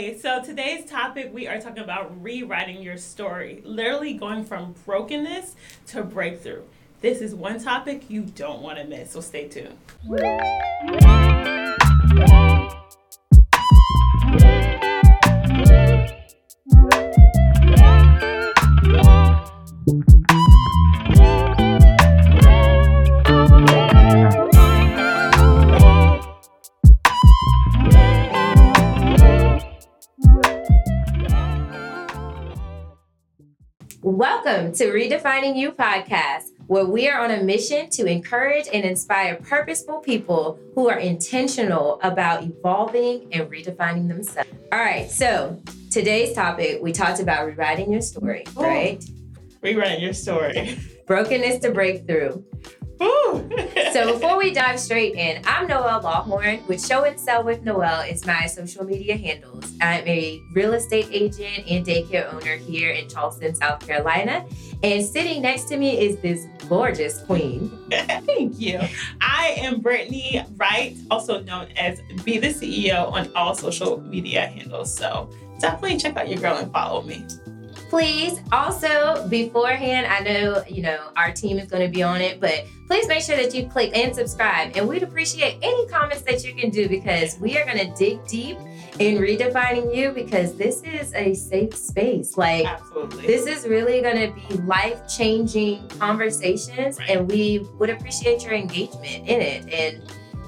[0.00, 5.54] Okay, so today's topic we are talking about rewriting your story, literally going from brokenness
[5.88, 6.62] to breakthrough.
[7.02, 9.76] This is one topic you don't want to miss, so stay tuned.
[34.50, 39.36] Welcome to Redefining You podcast, where we are on a mission to encourage and inspire
[39.36, 44.50] purposeful people who are intentional about evolving and redefining themselves.
[44.72, 48.62] All right, so today's topic, we talked about rewriting your story, Ooh.
[48.62, 49.04] right?
[49.62, 50.76] Rewriting your story.
[51.06, 52.42] Brokenness to breakthrough.
[53.92, 58.02] So before we dive straight in, I'm Noel Lawhorn with Show and Sell with Noel
[58.02, 59.72] is my social media handles.
[59.80, 64.46] I'm a real estate agent and daycare owner here in Charleston, South Carolina.
[64.82, 67.70] And sitting next to me is this gorgeous queen.
[67.90, 68.80] Thank you.
[69.20, 74.94] I am Brittany Wright, also known as Be the CEO on all social media handles.
[74.94, 77.26] So definitely check out your girl and follow me.
[77.90, 82.40] Please also beforehand, I know you know our team is going to be on it,
[82.40, 84.76] but please make sure that you click and subscribe.
[84.76, 88.24] And we'd appreciate any comments that you can do because we are going to dig
[88.28, 88.56] deep
[89.00, 92.36] in redefining you because this is a safe space.
[92.36, 93.26] Like Absolutely.
[93.26, 97.10] this is really going to be life changing conversations, Right.
[97.10, 99.68] and we would appreciate your engagement in it.
[99.72, 100.02] And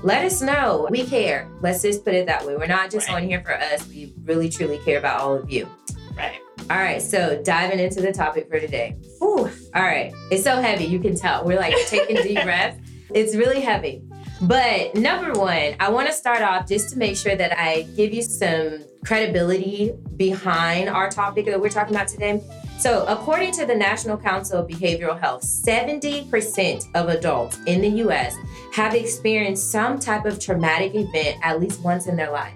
[0.04, 0.86] let us know.
[0.90, 1.48] We care.
[1.60, 2.56] Let's just put it that way.
[2.56, 3.22] We're not just Right.
[3.22, 3.86] on here for us.
[3.88, 5.68] We really, truly care about all of you.
[6.16, 6.38] right.
[6.70, 8.96] All right, so diving into the topic for today.
[9.22, 10.12] Ooh, all right.
[10.30, 11.44] It's so heavy, you can tell.
[11.44, 12.78] We're like taking deep breaths.
[13.14, 14.02] It's really heavy.
[14.40, 18.12] But number one, I want to start off just to make sure that I give
[18.12, 22.42] you some credibility behind our topic that we're talking about today.
[22.78, 28.34] So, according to the National Council of Behavioral Health, 70% of adults in the US
[28.72, 32.54] have experienced some type of traumatic event at least once in their life.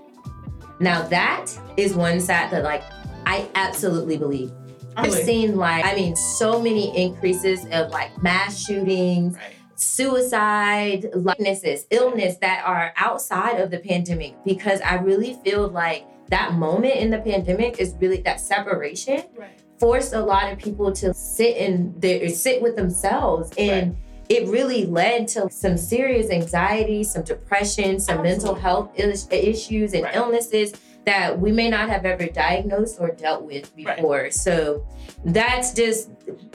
[0.78, 2.84] Now, that is one stat that, like,
[3.26, 4.52] I absolutely believe.
[4.96, 9.54] I've seen, like, I mean, so many increases of like mass shootings, Right.
[9.74, 16.54] suicide, likenesses, illness that are outside of the pandemic because I really feel like that
[16.54, 19.50] moment in the pandemic is really that separation Right.
[19.78, 23.96] forced a lot of people to sit in their sit with themselves and
[24.28, 30.02] it really led to some serious anxiety, some depression, some mental health is- issues and
[30.04, 30.16] Right.
[30.16, 30.72] illnesses
[31.06, 33.96] that we may not have ever diagnosed or dealt with Right.
[33.96, 34.30] before.
[34.32, 34.84] So
[35.24, 36.10] that's just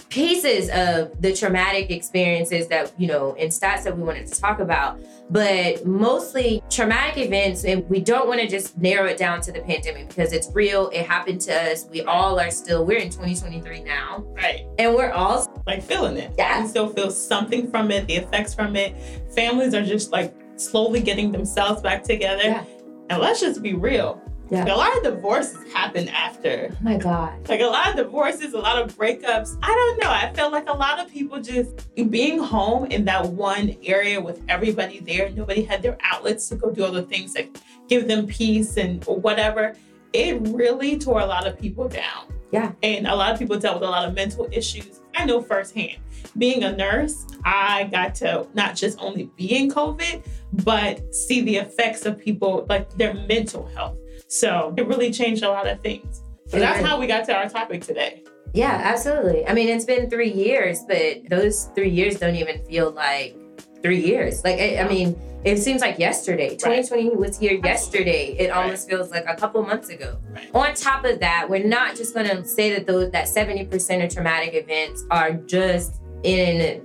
[0.09, 4.59] pieces of the traumatic experiences that, you know, and stats that we wanted to talk
[4.59, 4.99] about.
[5.29, 9.61] But mostly traumatic events, and we don't want to just narrow it down to the
[9.61, 10.89] pandemic because it's real.
[10.89, 11.85] It happened to us.
[11.89, 14.65] We all are still, we're in 2023 now, Right.
[14.77, 16.31] and we're all Like feeling it.
[16.37, 16.61] Yeah.
[16.63, 18.95] You still feel something from it, the effects from it.
[19.33, 22.43] Families are just like slowly getting themselves back together.
[22.43, 22.63] Yeah.
[23.09, 24.21] And let's just be real.
[24.51, 24.65] Yeah.
[24.65, 26.69] A lot of divorces happen after.
[26.73, 27.47] Oh my God.
[27.47, 29.57] Like a lot of divorces, a lot of breakups.
[29.63, 30.09] I don't know.
[30.09, 34.41] I feel like a lot of people just being home in that one area with
[34.49, 37.47] everybody there, nobody had their outlets to go do other things that
[37.87, 39.73] give them peace and whatever.
[40.11, 42.25] It really tore a lot of people down.
[42.51, 42.73] Yeah.
[42.83, 44.99] And a lot of people dealt with a lot of mental issues.
[45.15, 45.97] I know firsthand.
[46.37, 50.25] Being a nurse, I got to not just only be in COVID,
[50.65, 53.97] but see the effects of people, like their mental health.
[54.31, 56.21] So it really changed a lot of things.
[56.47, 58.23] So that's how we got to our topic today.
[58.53, 59.45] Yeah, absolutely.
[59.45, 63.35] I mean, it's been three years, but those three years don't even feel like
[63.83, 64.41] three years.
[64.45, 66.51] Like, I, I mean, it seems like yesterday.
[66.51, 68.35] 2020 was here yesterday.
[68.39, 68.57] It Right.
[68.63, 70.17] almost feels like a couple months ago.
[70.29, 70.49] Right.
[70.53, 74.13] On top of that, we're not just going to say that those that 70% of
[74.13, 76.81] traumatic events are just in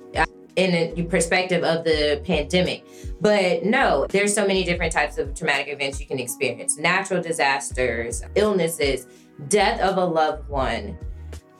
[0.57, 2.85] in a perspective of the pandemic.
[3.21, 6.79] But no, there's so many different types of traumatic events you can experience.
[6.79, 9.07] Natural disasters, illnesses,
[9.49, 10.99] death of a loved one,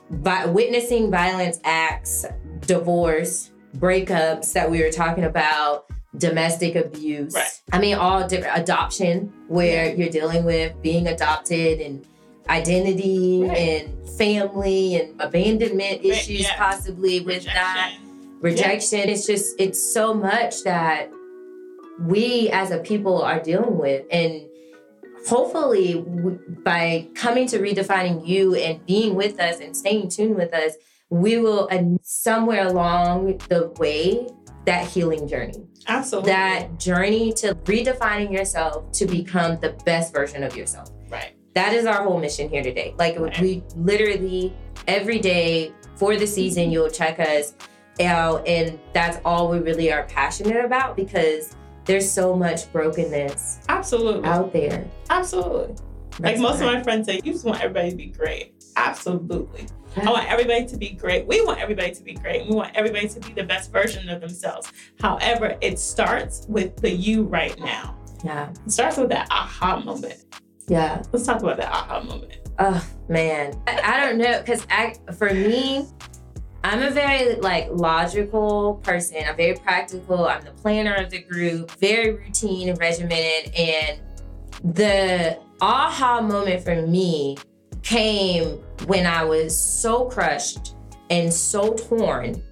[0.09, 2.25] vi- witnessing violence acts,
[2.61, 5.85] divorce, breakups that we were talking about,
[6.17, 7.35] domestic abuse.
[7.35, 7.61] Right.
[7.71, 12.05] I mean, all different adoption, where you're dealing with being adopted and
[12.49, 13.57] identity Right.
[13.57, 16.57] and family and abandonment issues yeah.
[16.57, 17.97] possibly with that
[18.41, 18.69] Rejection.
[18.99, 21.09] rejection it's just it's so much that
[21.99, 24.47] we as a people are dealing with and
[25.27, 30.53] hopefully w- by coming to redefining you and being with us and staying tuned with
[30.53, 30.73] us
[31.09, 34.27] we will uh, somewhere along the way
[34.65, 36.29] that healing journey Absolutely.
[36.31, 41.31] that journey to redefining yourself to become the best version of yourself right.
[41.55, 42.93] that is our whole mission here today.
[42.99, 43.39] Like Right.
[43.39, 44.53] we literally
[44.87, 47.53] every day for the season, you'll check us
[47.99, 51.55] and that's all we really are passionate about because
[51.85, 54.27] there's so much brokenness Absolutely.
[54.29, 54.85] out there.
[55.09, 55.75] Absolutely.
[56.19, 58.53] Like That's most of my friends say, you just want everybody to be great.
[58.75, 59.67] Absolutely.
[59.95, 61.25] I want everybody to be great.
[61.25, 62.47] We want everybody to be great.
[62.47, 64.71] We want everybody to be the best version of themselves.
[64.99, 67.97] However, it starts with the you right now.
[68.23, 70.23] yeah, It starts with that aha moment.
[70.67, 71.01] yeah.
[71.11, 72.33] Let's talk about that aha moment.
[72.59, 75.85] Oh man, I, I don't know because I for me.
[76.63, 79.23] I'm a very like logical person.
[79.27, 80.27] I'm very practical.
[80.27, 83.53] I'm the planner of the group, very routine and regimented.
[83.55, 83.99] And
[84.75, 87.37] the aha moment for me
[87.83, 90.75] came when I was so crushed
[91.09, 92.43] and so torn.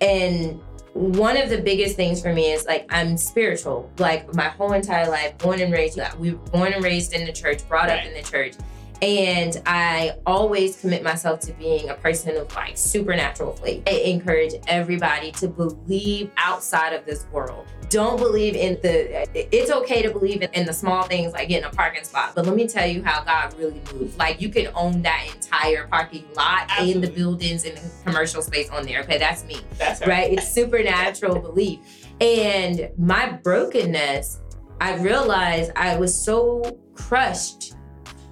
[0.00, 0.60] And
[0.92, 3.90] one of the biggest things for me is like I'm spiritual.
[3.98, 5.98] Like my whole entire life, born and raised.
[6.18, 8.54] We were born and raised in the church, brought up in the church.
[9.02, 13.82] And I always commit myself to being a person of like supernatural faith.
[13.86, 17.66] I encourage everybody to believe outside of this world.
[17.90, 21.68] Don't believe in the, it's okay to believe in, in the small things like getting
[21.68, 22.32] a parking spot.
[22.34, 24.16] But let me tell you how God really moves.
[24.16, 28.70] Like you can own that entire parking lot in the buildings and the commercial space
[28.70, 29.00] on there.
[29.02, 30.32] Okay, that's me That's right?
[30.32, 32.06] It's supernatural belief.
[32.20, 34.40] And my brokenness,
[34.80, 37.74] I realized I was so crushed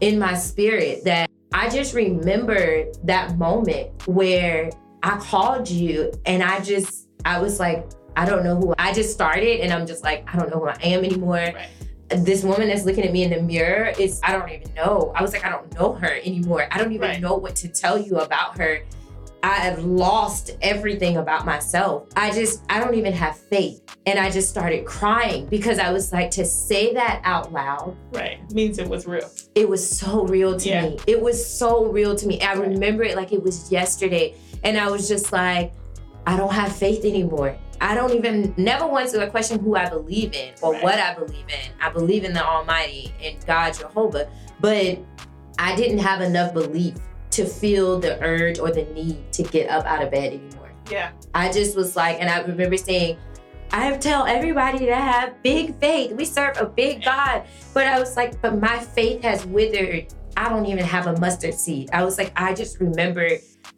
[0.03, 4.69] in my spirit that I just remembered that moment where
[5.03, 9.13] I called you and I just, I was like, I don't know who I just
[9.13, 11.53] started and I'm just like, I don't know who I am anymore.
[11.55, 11.69] Right.
[12.09, 15.13] This woman that's looking at me in the mirror is, I don't even know.
[15.15, 16.67] I was like, I don't know her anymore.
[16.73, 17.21] I don't even Right.
[17.21, 18.81] know what to tell you about her.
[19.45, 22.07] I have lost everything about myself.
[22.15, 23.81] I just, I don't even have faith.
[24.07, 28.39] And I just started crying because I was like, to say that out loud, Right.
[28.53, 29.29] Means it was real.
[29.55, 30.83] it was so real to Yeah.
[30.83, 30.99] me.
[31.07, 32.41] It was so real to me.
[32.41, 32.69] I Right.
[32.69, 34.35] remember it like it was yesterday.
[34.63, 35.73] And I was just like,
[36.27, 37.57] I don't have faith anymore.
[37.81, 40.83] I don't even, never once did I question who I believe in or Right.
[40.85, 41.73] what I believe in.
[41.81, 44.29] I believe in the Almighty and God Jehovah.
[44.61, 44.99] But
[45.59, 46.95] I didn't have enough belief
[47.33, 50.73] to feel the urge or the need to get up out of bed anymore.
[50.91, 51.13] Yeah.
[51.35, 53.19] I just was like, and I remember saying,
[53.73, 56.13] I have tell everybody to have big faith.
[56.13, 57.45] We serve a big God.
[57.73, 60.13] But I was like, but my faith has withered.
[60.37, 61.89] I don't even have a mustard seed.
[61.93, 63.29] I was like, I just remember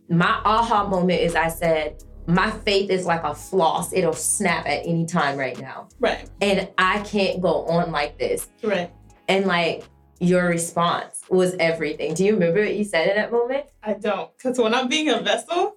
[0.08, 3.92] my aha moment is I said, my faith is like a floss.
[3.92, 5.88] It'll snap at any time right now.
[6.00, 6.28] Right.
[6.40, 8.48] And I can't go on like this.
[8.62, 8.90] Right.
[9.28, 9.84] And like
[10.20, 12.14] your response was everything.
[12.14, 13.66] Do you remember what you said in that moment?
[13.82, 14.36] I don't.
[14.36, 15.76] Because when I'm being a vessel,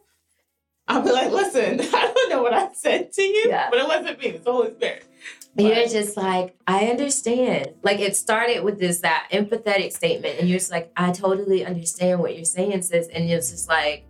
[0.88, 3.69] I'll be like, listen, I don't know what I said to you, Yeah.
[3.69, 4.28] but it wasn't me.
[4.28, 5.04] It's the Holy Spirit.
[5.57, 7.74] You're just like, I understand.
[7.81, 12.19] Like it started with this that empathetic statement, and you're just like, I totally understand
[12.19, 13.07] what you're saying, sis.
[13.07, 14.06] And it's just like,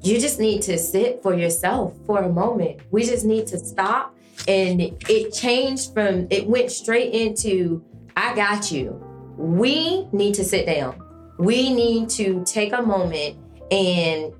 [0.00, 2.80] you just need to sit for yourself for a moment.
[2.92, 4.14] We just need to stop.
[4.46, 7.84] And it changed from it went straight into,
[8.16, 9.04] I got you.
[9.36, 11.02] We need to sit down.
[11.38, 13.36] We need to take a moment
[13.70, 14.32] and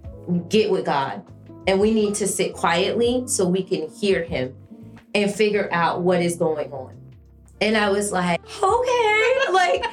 [0.48, 1.22] get with God.
[1.66, 4.54] And we need to sit quietly so we can hear him
[5.14, 6.96] and figure out what is going on.
[7.60, 9.18] And I was like, okay.
[9.52, 9.84] Like,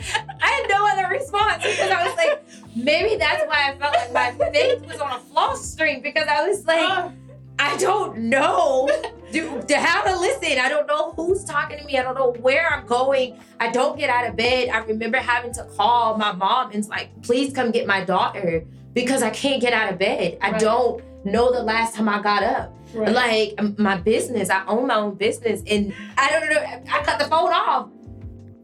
[0.41, 2.43] I had no other response because I was like,
[2.75, 6.47] maybe that's why I felt like my faith was on a floss string because I
[6.47, 7.11] was like,
[7.59, 8.89] I don't know
[9.31, 10.57] do, to how to listen.
[10.59, 11.97] I don't know who's talking to me.
[11.97, 13.37] I don't know where I'm going.
[13.59, 14.69] I don't get out of bed.
[14.69, 18.63] I remember having to call my mom and like, please come get my daughter
[18.93, 20.37] because I can't get out of bed.
[20.41, 20.61] I Right.
[20.61, 22.73] don't know the last time I got up.
[22.93, 23.13] right.
[23.13, 26.61] Like my business, I own my own business, and I don't know.
[26.91, 27.89] I cut the phone off.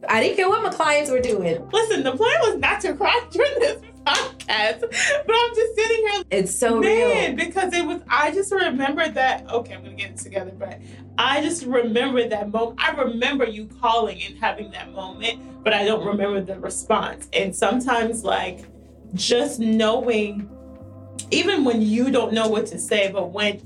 [0.07, 1.67] I didn't care what my clients were doing.
[1.71, 6.24] Listen, the plan was not to cry during this podcast, but I'm just sitting here
[6.31, 7.45] It's so Man, real.
[7.45, 9.50] because it was, I just remember that.
[9.50, 10.79] Okay, I'm gonna get it together, but
[11.17, 12.79] I just remember that moment.
[12.81, 17.27] I remember you calling and having that moment, but I don't remember the response.
[17.33, 18.65] And sometimes, like,
[19.13, 20.50] just knowing,
[21.31, 23.62] even when you don't know what to say, but when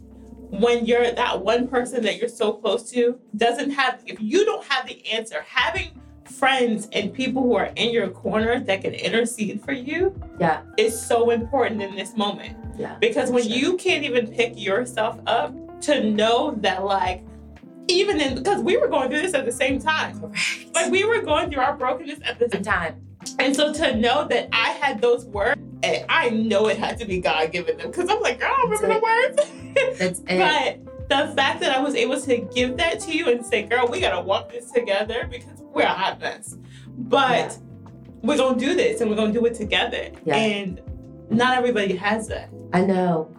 [0.52, 4.66] when you're that one person that you're so close to doesn't have if you don't
[4.66, 5.90] have the answer having
[6.30, 10.62] friends and people who are in your corner that can intercede for you Yeah.
[10.78, 12.56] is so important in this moment.
[12.78, 12.96] Yeah.
[13.00, 13.52] Because when Sure.
[13.58, 17.24] you can't even pick yourself up to know that like
[17.88, 20.20] even in because we were going through this at the same time.
[20.20, 20.36] Correct.
[20.76, 22.96] Like we were going through our brokenness at the same time.
[23.40, 27.06] and so to know that I had those words, and I know it had to
[27.06, 29.98] be God giving them because I'm like, girl, I don't remember the words.
[30.00, 30.86] That's it.
[30.86, 33.88] but the fact that I was able to give that to you and say, girl,
[33.88, 36.56] we gotta walk this together because we're a hot mess.
[36.98, 37.52] But Yeah.
[38.22, 40.10] we're gonna do this and we're gonna do it together.
[40.24, 40.36] Yeah.
[40.36, 40.82] And
[41.30, 42.50] not everybody has that.
[42.74, 43.30] I know.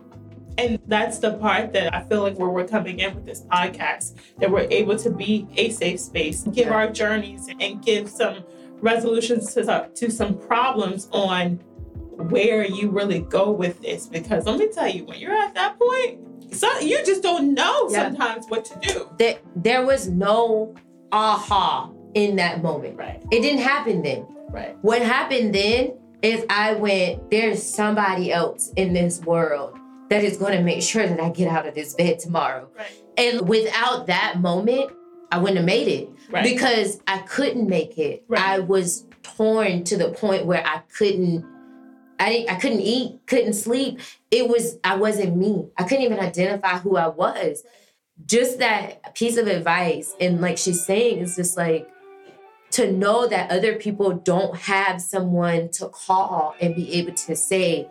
[0.59, 4.17] And that's the part that I feel like where we're coming in with this podcast,
[4.39, 6.75] that we're able to be a safe space, give Yeah.
[6.75, 8.45] our journeys and give some
[8.81, 11.61] resolutions to, to some problems on
[12.29, 14.07] where you really go with this.
[14.07, 16.21] Because let me tell you, when you're at that point,
[16.55, 18.05] so you just don't know Yeah.
[18.09, 19.09] sometimes what to do.
[19.19, 20.75] There, there was no
[21.13, 22.97] aha in that moment.
[22.97, 24.27] Right, It didn't happen then.
[24.51, 29.77] right, What happened then is I went, there's somebody else in this world
[30.11, 32.69] that is going to make sure that I get out of this bed tomorrow.
[32.77, 32.87] right,
[33.17, 34.91] And without that moment,
[35.33, 36.43] I wouldn't have made it right.
[36.43, 38.25] because I couldn't make it.
[38.27, 38.43] Right.
[38.43, 41.45] I was torn to the point where I couldn't
[42.21, 43.99] I didn't, I couldn't eat, couldn't sleep.
[44.31, 45.69] It was I wasn't me.
[45.77, 47.65] I couldn't even identify who I was.
[48.27, 51.91] Just that piece of advice and like she's saying is just like
[52.73, 57.89] to know that other people don't have someone to call and be able to say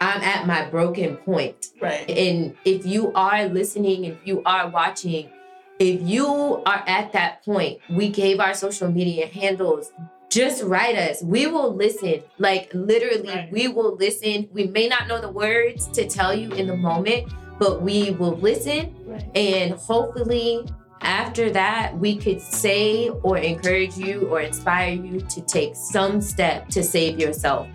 [0.00, 1.68] I'm at my broken point.
[1.80, 2.08] right.
[2.08, 5.30] And if you are listening, if you are watching,
[5.78, 9.92] if you are at that point, we gave our social media handles.
[10.34, 11.22] Just write us.
[11.22, 12.24] We will listen.
[12.38, 13.52] Like literally, Right.
[13.52, 14.48] we will listen.
[14.52, 18.36] We may not know the words to tell you in the moment, but we will
[18.38, 18.92] listen.
[19.06, 19.22] right.
[19.36, 20.66] And hopefully,
[21.02, 26.68] after that, we could say or encourage you or inspire you to take some step
[26.70, 27.68] to save yourself.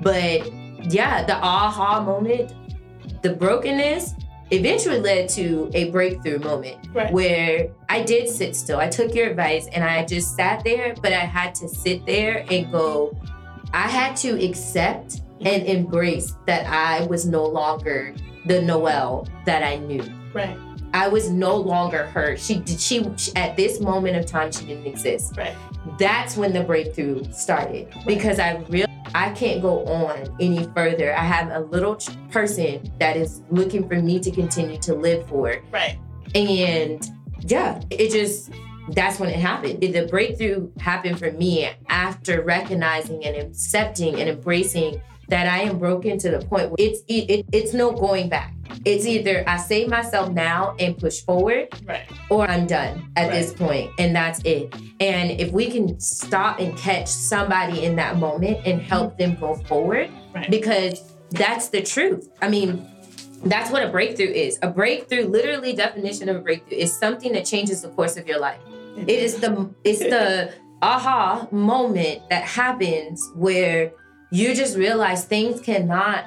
[0.00, 0.50] But
[0.90, 2.54] yeah, the aha moment,
[3.20, 4.14] the brokenness
[4.50, 7.12] eventually led to a breakthrough moment Right.
[7.12, 8.78] where I did sit still.
[8.78, 12.44] I took your advice and I just sat there, but I had to sit there
[12.50, 13.16] and go,
[13.72, 15.76] I had to accept and mm-hmm.
[15.76, 18.14] embrace that I was no longer
[18.46, 20.04] the Noel that I knew.
[20.32, 20.56] Right,
[20.94, 22.36] I was no longer her.
[22.36, 25.36] She did she, at this moment of time she didn't exist.
[25.36, 25.54] right,
[25.98, 31.16] That's when the breakthrough started because I realized I can't go on any further.
[31.16, 31.98] I have a little
[32.30, 35.56] person that is looking for me to continue to live for.
[35.72, 35.98] right.
[36.34, 37.08] And
[37.40, 38.50] yeah, it just
[38.90, 39.80] that's when it happened.
[39.80, 46.18] The breakthrough happened for me after recognizing and accepting and embracing that I am broken
[46.18, 48.54] to the point where it's it, it, it's no going back.
[48.84, 52.04] It's either I save myself now and push forward, Right.
[52.30, 53.32] or I'm done at Right.
[53.32, 54.72] this point, and that's it.
[55.00, 59.54] And if we can stop and catch somebody in that moment and help them go
[59.54, 60.50] forward, Right.
[60.50, 62.28] because that's the truth.
[62.40, 62.86] I mean,
[63.44, 64.58] that's what a breakthrough is.
[64.62, 68.38] A breakthrough, literally, definition of a breakthrough is something that changes the course of your
[68.38, 68.58] life.
[68.96, 70.52] It is the it's the
[70.82, 73.92] aha moment that happens where
[74.30, 76.24] you just realize things cannot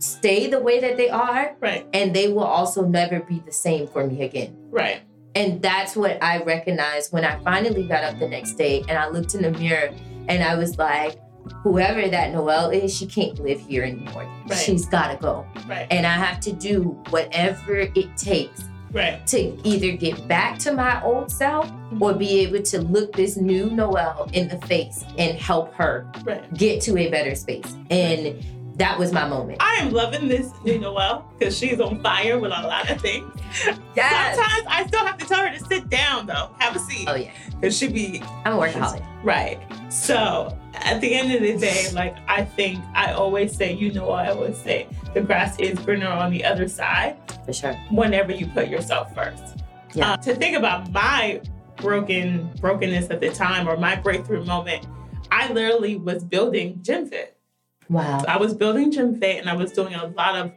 [0.00, 1.86] stay the way that they are, Right.
[1.92, 4.56] and they will also never be the same for me again.
[4.70, 5.00] Right.
[5.34, 9.08] And that's what I recognized when I finally got up the next day and I
[9.08, 9.90] looked in the mirror
[10.28, 11.20] and I was like,
[11.62, 14.28] whoever that Noel is, she can't live here anymore.
[14.48, 14.58] Right.
[14.58, 15.46] She's got to go.
[15.66, 15.86] Right.
[15.90, 19.26] And I have to do whatever it takes Right.
[19.28, 23.70] to either get back to my old self or be able to look this new
[23.70, 26.52] Noel in the face and help her Right.
[26.54, 27.76] get to a better space.
[27.90, 28.34] And
[28.78, 29.58] that was my moment.
[29.60, 33.30] I am loving this new Noel because she's on fire with a lot of things.
[33.94, 37.14] Sometimes I still have to tell her to sit down though, have a seat, Oh,
[37.14, 37.30] yeah.
[37.60, 39.04] because she be I'm a workaholic.
[39.24, 39.60] right.
[39.92, 44.06] So at the end of the day, like I think I always say, you know,
[44.08, 47.16] what I always say the grass is greener on the other side
[47.46, 47.72] For sure.
[47.90, 49.56] whenever you put yourself first.
[49.94, 50.12] Yeah.
[50.12, 51.40] Uh, to think about my
[51.76, 54.86] broken brokenness at the time or my breakthrough moment,
[55.32, 57.37] I literally was building Gym Fit.
[57.88, 58.22] Wow.
[58.28, 60.52] I was building Gym Fit and I was doing a lot of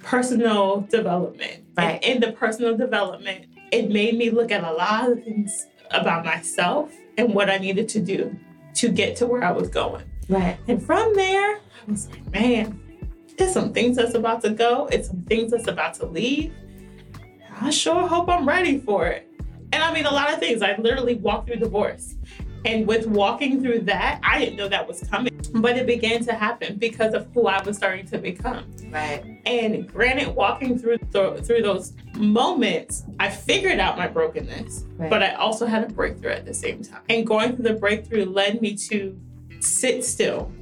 [0.00, 1.64] personal development.
[1.76, 2.02] Right.
[2.02, 6.24] And in the personal development, it made me look at a lot of things about
[6.24, 8.36] myself and what I needed to do
[8.74, 10.04] to get to where I was going.
[10.28, 10.58] Right.
[10.68, 12.80] And from there, I was like, man,
[13.36, 16.52] there's some things that's about to go, it's some things that's about to leave.
[17.60, 19.28] I sure hope I'm ready for it.
[19.72, 20.62] And I mean, a lot of things.
[20.62, 22.14] I literally walked through divorce.
[22.64, 25.32] And with walking through that, I didn't know that was coming.
[25.54, 28.64] but it began to happen because of who I was starting to become.
[28.90, 29.40] Right.
[29.46, 35.08] And granted, walking through th- through those moments, I figured out my brokenness, Right.
[35.08, 37.00] but I also had a breakthrough at the same time.
[37.08, 39.18] And going through the breakthrough led me to
[39.60, 40.52] sit still,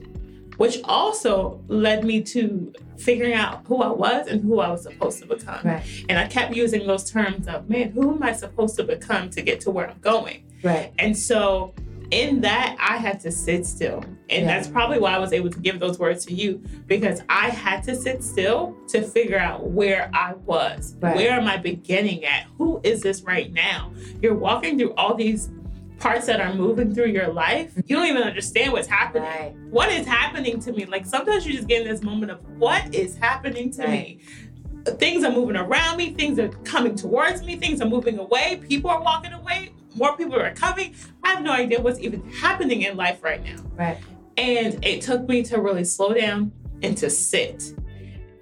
[0.56, 5.18] which also led me to figuring out who I was and who I was supposed
[5.22, 5.60] to become.
[5.64, 5.82] Right.
[6.08, 9.42] And I kept using those terms of, man, who am I supposed to become to
[9.42, 10.44] get to where I'm going?
[10.62, 10.92] Right.
[10.98, 11.74] And so
[12.10, 14.02] in that, I had to sit still.
[14.28, 14.46] And Yeah.
[14.46, 17.82] that's probably why I was able to give those words to you because I had
[17.84, 20.96] to sit still to figure out where I was.
[21.00, 21.16] Right.
[21.16, 22.46] Where am I beginning at?
[22.58, 23.92] Who is this right now?
[24.20, 25.50] You're walking through all these
[25.98, 27.72] parts that are moving through your life.
[27.86, 29.28] You don't even understand what's happening.
[29.28, 29.54] Right.
[29.70, 30.84] What is happening to me?
[30.84, 34.20] Like sometimes you just get in this moment of what is happening to me?
[34.98, 38.88] Things are moving around me, things are coming towards me, things are moving away, people
[38.90, 40.94] are walking away, more people are coming.
[41.22, 43.56] I have no idea what's even happening in life right now.
[43.74, 43.98] Right.
[44.36, 47.72] And it took me to really slow down and to sit,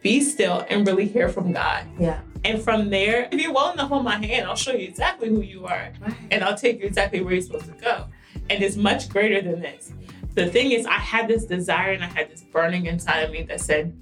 [0.03, 1.87] be still, and really hear from God.
[1.99, 2.21] Yeah.
[2.45, 5.41] And from there, if you're willing to hold my hand, I'll show you exactly who
[5.41, 6.15] you are Right.
[6.31, 8.07] and I'll take you exactly where you're supposed to go.
[8.51, 9.93] And it's much greater than this.
[10.35, 13.43] The thing is, I had this desire and I had this burning inside of me
[13.45, 13.97] that said,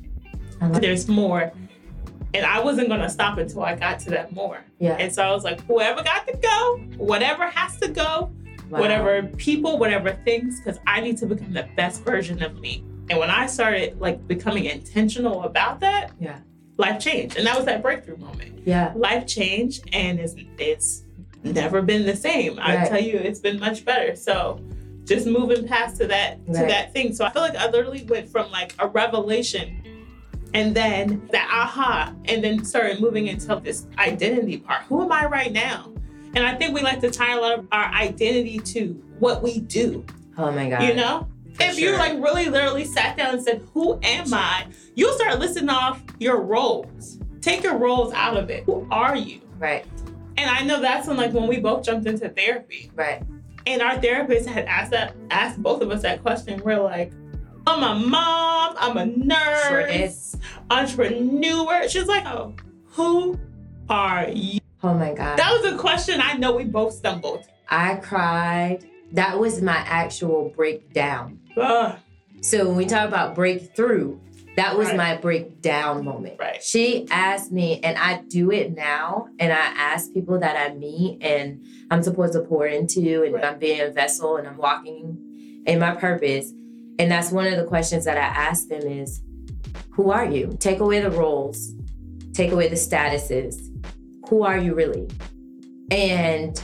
[0.81, 1.53] there's more.
[2.35, 4.65] And I wasn't going to stop until I got to that more.
[4.79, 4.97] Yeah.
[4.99, 8.31] And so I was like, whoever got to go, whatever has to go,
[8.71, 8.81] Wow.
[8.81, 12.83] whatever people, whatever things, because I need to become the best version of me.
[13.11, 16.39] And when I started like becoming intentional about that, Yeah.
[16.79, 17.37] life changed.
[17.37, 18.93] And that was that breakthrough moment Yeah.
[18.97, 21.03] life changed and it's it's
[21.45, 22.59] never been the same.
[22.63, 24.17] I tell you, it's been much better.
[24.17, 24.59] So
[25.05, 27.13] just moving past to that to that thing.
[27.15, 29.82] So I feel like I literally went from like a revelation
[30.55, 34.83] and then that aha and then started moving into this identity part.
[34.85, 35.93] Who am I right now?
[36.35, 39.61] And I think we like to tie a lot of our identity to what we
[39.61, 40.05] do,
[40.39, 40.83] Oh my God.
[40.83, 41.29] you know?
[41.55, 41.99] For if you sure.
[41.99, 44.67] like really literally sat down and said, Who am I?
[44.95, 47.19] You'll start listing off your roles.
[47.43, 48.65] Take your roles out of it.
[48.65, 49.41] Who are you?
[49.59, 49.85] Right.
[50.39, 52.91] And I know that's when like when we both jumped into therapy.
[52.95, 53.23] Right.
[53.67, 56.61] And our therapist had asked that asked both of us that question.
[56.65, 57.13] We're like,
[57.67, 60.41] I'm a mom, I'm a nurse, Sure
[60.71, 61.89] entrepreneur.
[61.89, 62.55] She's like, Oh,
[62.87, 63.39] who
[63.89, 64.61] are you?
[64.83, 65.39] Oh my God.
[65.39, 67.45] That was a question I know we both stumbled.
[67.69, 68.85] I cried.
[69.13, 71.39] That was my actual breakdown.
[71.57, 71.97] Ugh.
[72.41, 74.19] So when we talk about breakthrough,
[74.57, 74.97] that was Right.
[74.97, 76.37] my breakdown moment.
[76.39, 76.63] Right.
[76.63, 81.23] She asked me, and I do it now, and I ask people that I meet
[81.23, 83.45] and I'm supposed to pour into, and Right.
[83.45, 86.53] I'm being a vessel and I'm walking in my purpose.
[86.99, 89.23] And that's one of the questions that I ask them is,
[89.91, 90.57] who are you?
[90.61, 91.73] Take away the roles,
[92.33, 93.69] take away the statuses.
[94.29, 95.09] Who are you really?
[95.91, 96.63] And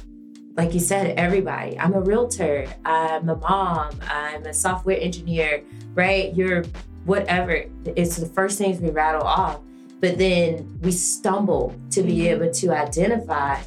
[0.57, 1.79] like you said, everybody.
[1.79, 2.67] I'm a realtor.
[2.85, 3.91] I'm a mom.
[4.09, 5.63] I'm a software engineer,
[5.95, 6.35] right?
[6.35, 6.65] You're
[7.05, 7.65] whatever.
[7.85, 9.61] It's the first things we rattle off.
[10.01, 12.31] But then we stumble to be Mhm.
[12.31, 13.61] able to identify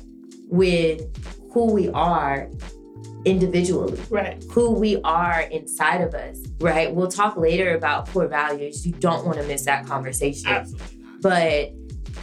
[0.49, 1.01] with
[1.51, 2.49] who we are
[3.25, 4.43] individually, Right.
[4.51, 6.93] who we are inside of us, right?
[6.93, 8.85] We'll talk later about core values.
[8.85, 11.71] You don't want to miss that conversation Absolutely but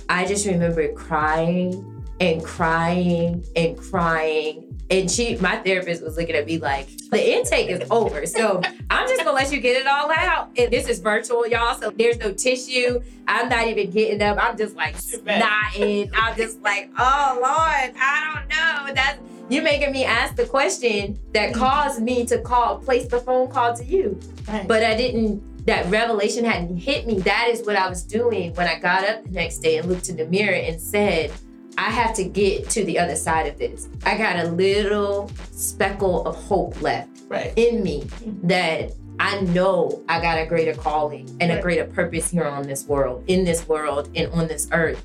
[0.08, 4.64] I just remember crying and crying and crying.
[4.90, 8.26] And she, my therapist was looking at me like, the intake is over.
[8.26, 10.50] So I'm just gonna let you get it all out.
[10.56, 11.78] And this is virtual, y'all.
[11.78, 13.00] So there's no tissue.
[13.28, 14.38] I'm not even getting up.
[14.40, 16.11] I'm just like snotting.
[16.14, 18.94] I'm just like, oh Lord, I don't know.
[18.94, 21.58] That's you making me ask the question that mm-hmm.
[21.58, 24.66] caused me to call, place the phone call to you Right.
[24.66, 25.66] but I didn't.
[25.66, 27.18] That revelation hadn't hit me.
[27.20, 30.08] That is what I was doing when I got up the next day and looked
[30.08, 31.30] in the mirror and said,
[31.76, 33.87] I have to get to the other side of this.
[34.06, 37.52] I got a little speckle of hope left right.
[37.56, 38.48] in me mm-hmm.
[38.48, 42.87] that I know I got a greater calling and a greater purpose here on this
[42.87, 45.04] world, in this world, and on this earth.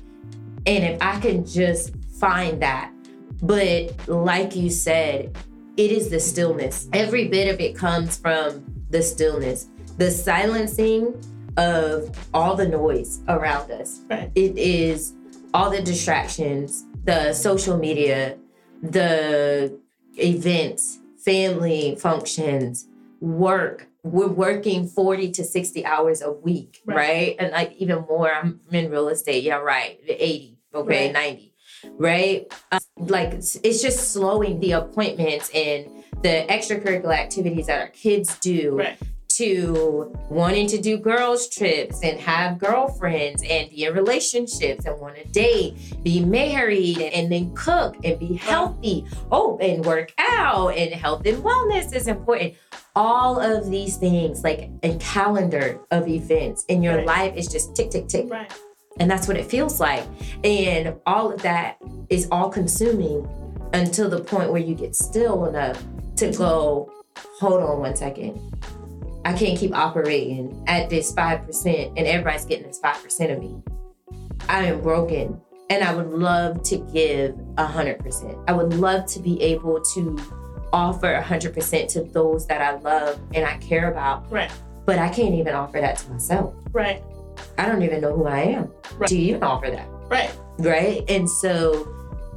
[0.66, 2.90] And if I can just find that,
[3.42, 5.36] but like you said,
[5.76, 6.88] it is the stillness.
[6.92, 9.66] Every bit of it comes from the stillness,
[9.98, 11.14] the silencing
[11.56, 14.00] of all the noise around us.
[14.10, 14.30] Right.
[14.34, 15.14] It is
[15.52, 18.36] all the distractions, the social media,
[18.82, 19.78] the
[20.16, 22.86] events, family functions,
[23.20, 23.88] work.
[24.02, 26.96] We're working 40 to 60 hours a week, Right.
[26.96, 27.36] right?
[27.38, 29.42] And like even more, I'm in real estate.
[29.44, 29.98] Yeah, right.
[30.06, 31.12] 80, okay, Right.
[31.12, 31.53] 90,
[31.98, 32.46] right?
[32.72, 35.86] Uh, like it's it's just slowing the appointments and
[36.22, 38.98] the extracurricular activities that our kids do Right.
[39.28, 45.16] to wanting to do girls trips and have girlfriends and be in relationships and want
[45.16, 49.04] to date, be married and then cook and be healthy.
[49.32, 52.54] Oh, and work out and health and wellness is important.
[52.96, 57.06] All of these things, like a calendar of events in your Right.
[57.06, 58.30] life is just tick, tick, tick.
[58.30, 58.50] Right.
[59.00, 60.04] And that's what it feels like.
[60.44, 61.78] And all of that
[62.10, 63.28] is all consuming
[63.72, 65.82] until the point where you get still enough
[66.16, 66.92] to go,
[67.40, 68.40] hold on one second.
[69.24, 73.62] I can't keep operating at this 5% and everybody's getting this 5% of me.
[74.48, 78.44] I am broken and I would love to give 100%.
[78.46, 80.18] I would love to be able to
[80.72, 84.50] offer 100% to those that I love and I care about, Right.
[84.84, 86.54] but I can't even offer that to myself.
[86.72, 87.02] Right.
[87.58, 89.08] I don't even know who I am Right.
[89.08, 89.88] to even offer that.
[90.08, 90.30] Right.
[90.58, 91.04] Right.
[91.08, 91.88] And so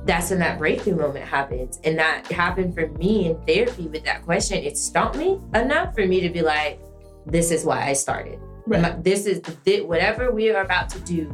[0.06, 1.80] that's when that breakthrough moment happens.
[1.84, 4.58] And that happened for me in therapy with that question.
[4.64, 6.80] It stumped me enough for me to be like,
[7.26, 8.40] this is why I started.
[8.66, 8.82] Right.
[8.82, 11.34] My- this is thi- whatever we are about to do,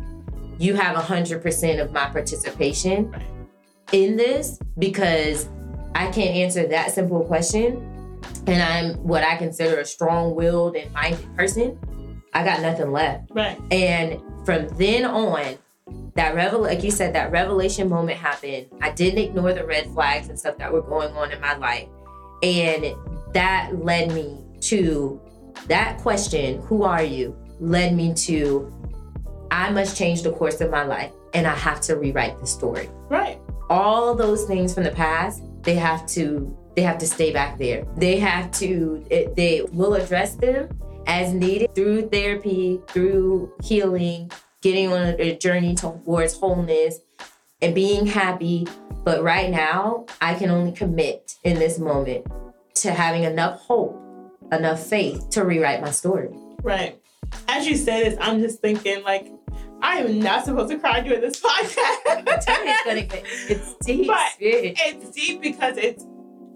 [0.58, 3.22] you have 100% of my participation Right.
[3.92, 5.48] in this because
[5.96, 7.90] I can't answer that simple question.
[8.48, 11.78] And I'm what I consider a strong willed and minded person.
[12.34, 13.32] I got nothing left.
[13.32, 13.60] Right.
[13.72, 15.58] And from then on,
[16.16, 18.68] that revel like you said, that revelation moment happened.
[18.82, 21.88] I didn't ignore the red flags and stuff that were going on in my life.
[22.42, 22.96] And
[23.34, 25.20] that led me to
[25.68, 27.36] that question, who are you?
[27.60, 28.72] Led me to
[29.52, 32.90] I must change the course of my life and I have to rewrite the story.
[33.10, 33.40] Right.
[33.70, 37.86] All those things from the past, they have to they have to stay back there.
[37.98, 40.70] They have to it, they will address them
[41.08, 47.00] as needed through therapy, through healing, getting on a journey towards wholeness
[47.62, 48.68] and being happy.
[49.04, 52.26] But right now, I can only commit in this moment
[52.76, 54.02] to having enough hope,
[54.52, 56.30] enough faith to rewrite my story.
[56.62, 57.00] Right.
[57.48, 59.32] As you say this, I'm just thinking like
[59.82, 61.76] I am not supposed to cry during this podcast.
[62.08, 62.46] It's
[62.86, 64.08] gonna get it's deep.
[64.08, 66.06] But it's deep because it's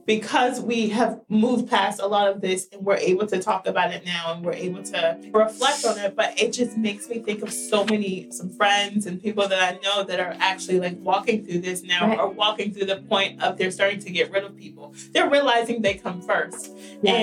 [0.07, 3.91] because we have moved past a lot of this and we're able to talk about
[3.91, 7.43] it now and we're able to reflect on it but it just makes me think
[7.43, 11.45] of so many some friends and people that i know that are actually like walking
[11.45, 12.17] through this now Right.
[12.17, 15.81] or walking through the point of they're starting to get rid of people they're realizing
[15.81, 16.71] they come first
[17.03, 17.13] Yeah.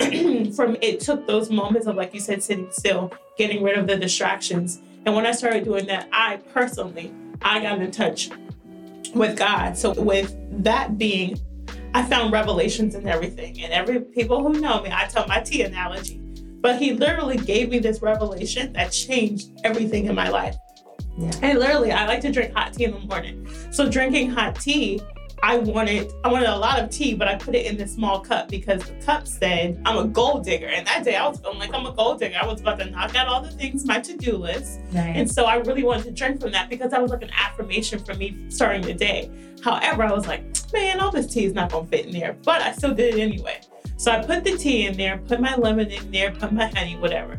[0.00, 3.86] and from it took those moments of like you said sitting still getting rid of
[3.86, 8.28] the distractions and when i started doing that i personally i got in touch
[9.14, 11.38] with god so with that being
[11.94, 15.62] i found revelations and everything and every people who know me i tell my tea
[15.62, 16.20] analogy
[16.60, 20.56] but he literally gave me this revelation that changed everything in my life
[21.16, 21.30] Yeah.
[21.42, 25.00] and literally i like to drink hot tea in the morning so drinking hot tea
[25.42, 28.20] I wanted I wanted a lot of tea, but I put it in this small
[28.20, 30.68] cup because the cup said I'm a gold digger.
[30.68, 32.38] And that day I was feeling like I'm a gold digger.
[32.40, 34.80] I was about to knock out all the things, my to-do list.
[34.94, 37.98] And so I really wanted to drink from that because that was like an affirmation
[37.98, 39.30] for me starting the day.
[39.62, 42.36] However, I was like, man, all this tea is not gonna fit in there.
[42.44, 43.60] But I still did it anyway.
[43.96, 46.96] So I put the tea in there, put my lemon in there, put my honey,
[46.96, 47.38] whatever.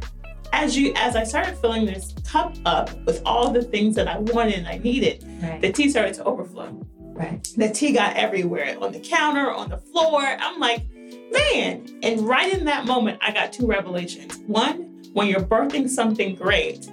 [0.53, 4.17] As you as I started filling this cup up with all the things that I
[4.17, 6.79] wanted and I needed, right, the tea started to overflow
[7.15, 7.43] right.
[7.57, 10.21] the tea got everywhere on the counter, on the floor.
[10.21, 10.85] I'm like,
[11.31, 11.85] man.
[12.03, 14.37] And right in that moment, I got two revelations.
[14.47, 16.89] One, when you're birthing something great,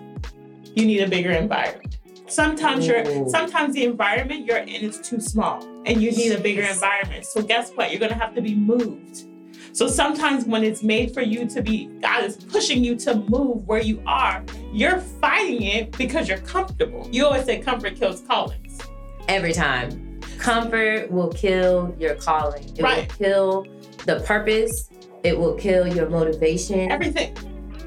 [0.75, 1.99] you need a bigger environment.
[2.33, 6.63] Sometimes you're sometimes the environment you're in is too small and you need a bigger
[6.63, 7.27] environment.
[7.27, 7.91] So guess what?
[7.91, 9.25] You're gonna have to be moved.
[9.75, 13.67] So sometimes when it's made for you to be, God is pushing you to move
[13.67, 14.43] where you are,
[14.73, 17.07] you're fighting it because you're comfortable.
[17.13, 18.79] You always say comfort kills callings.
[19.29, 20.21] Every time.
[20.39, 22.65] Comfort will kill your calling.
[22.77, 23.09] It Right.
[23.19, 23.67] will kill
[24.07, 24.89] the purpose.
[25.23, 26.91] It will kill your motivation.
[26.91, 27.35] Everything.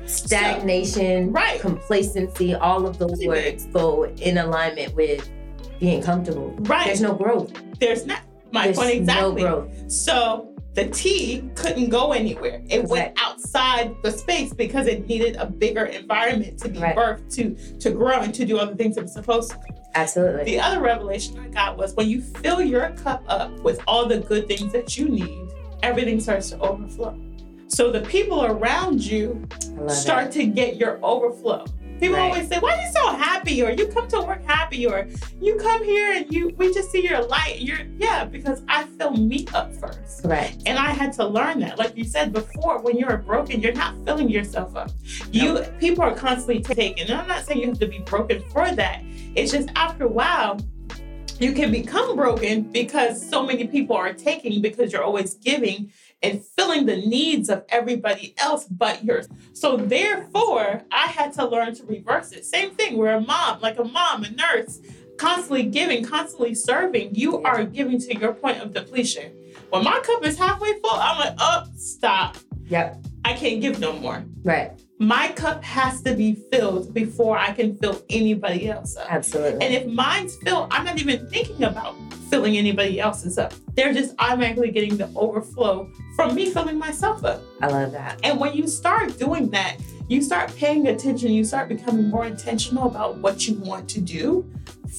[0.05, 1.59] Stagnation, Right.
[1.59, 5.29] complacency, all of those words go in alignment with
[5.79, 6.53] being comfortable.
[6.59, 6.85] Right.
[6.87, 7.51] There's no growth.
[7.79, 8.19] There's not
[8.51, 9.43] my There's point exactly.
[9.43, 9.91] no growth.
[9.91, 12.61] So the tea couldn't go anywhere.
[12.69, 12.89] It Right.
[12.89, 16.95] went outside the space because it needed a bigger environment to be Right.
[16.95, 19.57] birthed, to to grow, and to do all the things it was supposed to.
[19.95, 20.43] Absolutely.
[20.43, 24.17] The other revelation I got was when you fill your cup up with all the
[24.19, 25.47] good things that you need,
[25.83, 27.15] everything starts to overflow.
[27.67, 29.47] So the people around you
[29.87, 30.31] start it.
[30.33, 31.65] to get your overflow.
[31.99, 32.23] People Right.
[32.33, 35.07] always say, "Why are you so happy?" Or "You come to work happy?" Or
[35.41, 39.11] "You come here and you we just see your light." You're yeah, because I fill
[39.13, 40.55] me up first, Right.
[40.65, 41.79] and I had to learn that.
[41.79, 44.91] Like you said before, when you're broken, you're not filling yourself up.
[45.31, 47.07] You people are constantly taking.
[47.09, 49.01] And I'm not saying you have to be broken for that.
[49.35, 50.59] It's just after a while.
[51.39, 56.43] You can become broken because so many people are taking because you're always giving and
[56.57, 59.27] filling the needs of everybody else but yours.
[59.53, 62.45] So therefore, I had to learn to reverse it.
[62.45, 62.97] Same thing.
[62.97, 64.79] We're a mom, like a mom, a nurse,
[65.17, 67.15] constantly giving, constantly serving.
[67.15, 69.31] You are giving to your point of depletion.
[69.69, 72.37] When my cup is halfway full, I'm like, oh, stop.
[72.67, 73.05] Yep.
[73.23, 74.23] I can't give no more.
[74.43, 74.71] Right.
[74.97, 79.11] My cup has to be filled before I can fill anybody else up.
[79.11, 79.65] Absolutely.
[79.65, 81.95] And if mine's filled, I'm not even thinking about
[82.29, 83.53] filling anybody else's up.
[83.75, 87.41] They're just automatically getting the overflow from me filling myself up.
[87.61, 88.21] I love that.
[88.23, 89.77] And when you start doing that,
[90.07, 94.49] you start paying attention, you start becoming more intentional about what you want to do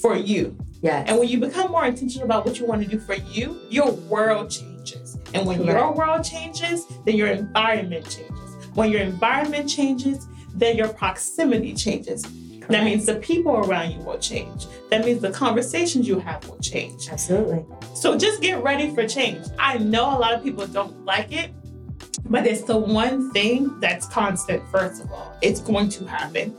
[0.03, 0.55] for you.
[0.83, 1.09] Yes.
[1.09, 3.93] And when you become more intentional about what you want to do for you, your
[3.93, 5.17] world changes.
[5.33, 8.46] And when your world changes, then your environment changes.
[8.77, 12.23] When your environment changes, then your proximity changes.
[12.69, 14.67] That means the people around you will change.
[14.91, 17.09] That means the conversations you have will change.
[17.09, 17.65] Absolutely.
[17.95, 19.47] So just get ready for change.
[19.59, 21.53] I know a lot of people don't like it,
[22.27, 25.35] but it's the one thing that's constant, first of all.
[25.41, 26.55] It's going to happen.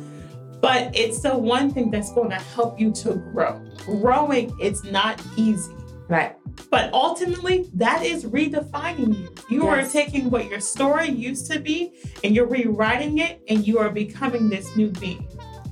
[0.59, 3.61] But it's the one thing that's going to help you to grow.
[3.85, 5.76] Growing is not easy.
[6.07, 6.35] Right.
[6.71, 9.29] But ultimately, that is redefining you.
[9.49, 9.89] You Yes.
[9.89, 11.93] are taking what your story used to be
[12.23, 15.27] and you're rewriting it and you are becoming this new being.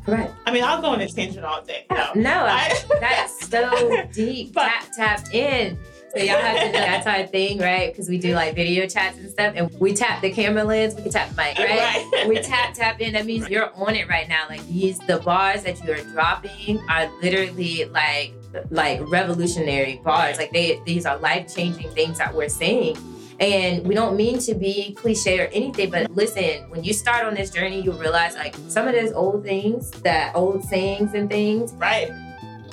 [0.05, 0.33] Correct.
[0.45, 1.85] I mean, I'll go on a tangent all day.
[1.89, 2.11] No.
[2.15, 4.53] No, I- that's so deep.
[4.53, 5.79] But- tap tapped in.
[6.15, 7.91] So y'all have to do that's our thing, right?
[7.91, 11.01] Because we do like video chats and stuff, and we tap the camera lens, we
[11.01, 12.07] can tap the mic, right?
[12.13, 12.25] Right.
[12.29, 13.11] we tap tap in.
[13.13, 14.43] That means you're on it right now.
[14.47, 18.33] Like these, the bars that you are dropping are literally like
[18.69, 20.37] like revolutionary bars.
[20.37, 22.97] Like they, these are life changing things that we're saying.
[23.39, 27.33] And we don't mean to be cliche or anything, but listen, when you start on
[27.33, 31.73] this journey, you'll realize like some of those old things, that old sayings and things,
[31.73, 32.09] right.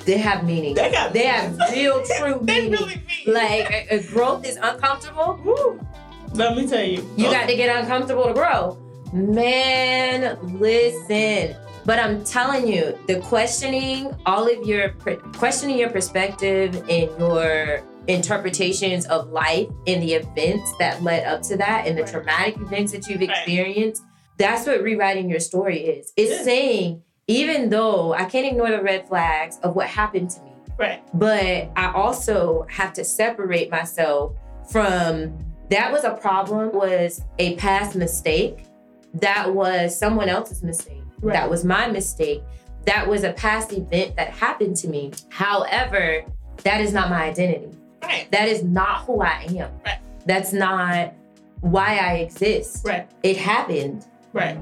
[0.05, 0.75] they have meaning.
[0.75, 2.73] They got They have real, true they meaning.
[2.73, 3.35] really mean.
[3.35, 5.40] Like uh, uh, growth is uncomfortable.
[5.45, 5.81] Woo.
[6.35, 7.09] Let me tell you.
[7.16, 8.79] You got to get uncomfortable to grow.
[9.12, 11.57] Man, listen.
[11.85, 17.83] But I'm telling you, the questioning all of your per- questioning your perspective and your
[18.07, 22.12] interpretations of life and the events that led up to that and the Right.
[22.12, 23.31] traumatic events that you've Right.
[23.31, 24.03] experienced.
[24.38, 26.12] That's what rewriting your story is.
[26.16, 26.42] It's Yeah.
[26.42, 31.01] saying, even though I can't ignore the red flags of what happened to me, Right.
[31.14, 34.33] but I also have to separate myself
[34.68, 35.38] from
[35.71, 38.64] that was a problem, was a past mistake,
[39.14, 41.32] that was someone else's mistake, Right.
[41.35, 42.42] that was my mistake,
[42.87, 45.12] that was a past event that happened to me.
[45.30, 46.24] However,
[46.64, 47.68] that is not my identity.
[48.02, 48.26] Right.
[48.32, 49.70] That is not who I am.
[49.85, 49.98] Right.
[50.26, 51.14] That's not
[51.61, 52.85] why I exist.
[52.85, 53.08] Right.
[53.22, 54.58] It happened, Right.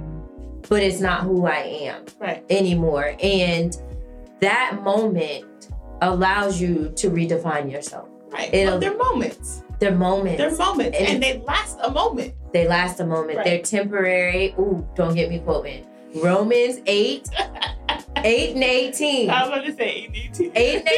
[0.69, 1.57] but it's not who I
[1.91, 2.45] am Right.
[2.51, 3.15] anymore.
[3.23, 3.77] And
[4.41, 5.71] that moment
[6.03, 8.09] allows you to redefine yourself.
[8.31, 8.53] Right.
[8.53, 9.63] It'll- Well, they're moments.
[9.79, 10.37] They're moments.
[10.39, 10.99] They're moments.
[10.99, 12.35] And- And, they last a moment.
[12.53, 13.39] they last a moment.
[13.39, 13.47] Right.
[13.47, 14.55] They're temporary.
[14.59, 15.87] Ooh, don't get me quoting.
[16.15, 17.29] Romans 8,
[18.17, 19.31] 8 and 18.
[19.31, 20.53] I was going to say ADT.
[20.55, 20.89] 8 and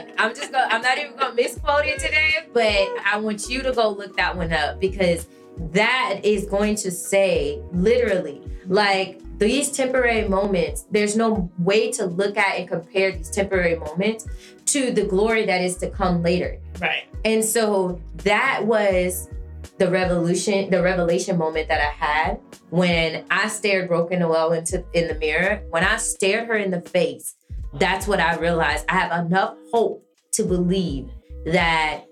[0.00, 0.14] 18.
[0.18, 3.62] I'm just going to I'm not even gonna misquote it today, but I want you
[3.62, 5.26] to go look that one up because
[5.72, 12.36] that is going to say literally like these temporary moments, there's no way to look
[12.36, 14.26] at and compare these temporary moments
[14.66, 16.58] to the glory that is to come later.
[16.80, 17.04] Right.
[17.24, 19.28] And so that was
[19.82, 22.40] the revolution, the revelation moment that I had
[22.70, 25.60] when I stared Broken Noel into in the mirror.
[25.70, 27.34] When I stared her in the face,
[27.74, 28.84] that's what I realized.
[28.88, 31.08] I have enough hope to believe
[31.46, 32.02] that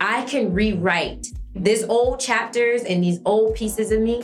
[0.00, 4.22] I can rewrite these old chapters and these old pieces of me.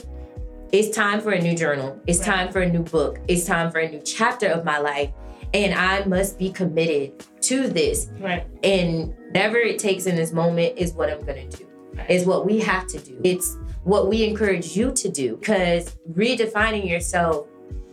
[0.73, 2.01] It's time for a new journal.
[2.07, 3.19] It's time for a new book.
[3.29, 5.11] It's time for a new chapter of my life.
[5.53, 8.47] And I must be committed to this Right.
[8.63, 11.67] and whatever it takes in this moment is what I'm gonna do.
[12.09, 13.21] Is what we have to do.
[13.25, 17.47] It's what we encourage you to do because redefining yourself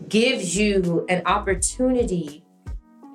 [0.10, 2.44] gives you an opportunity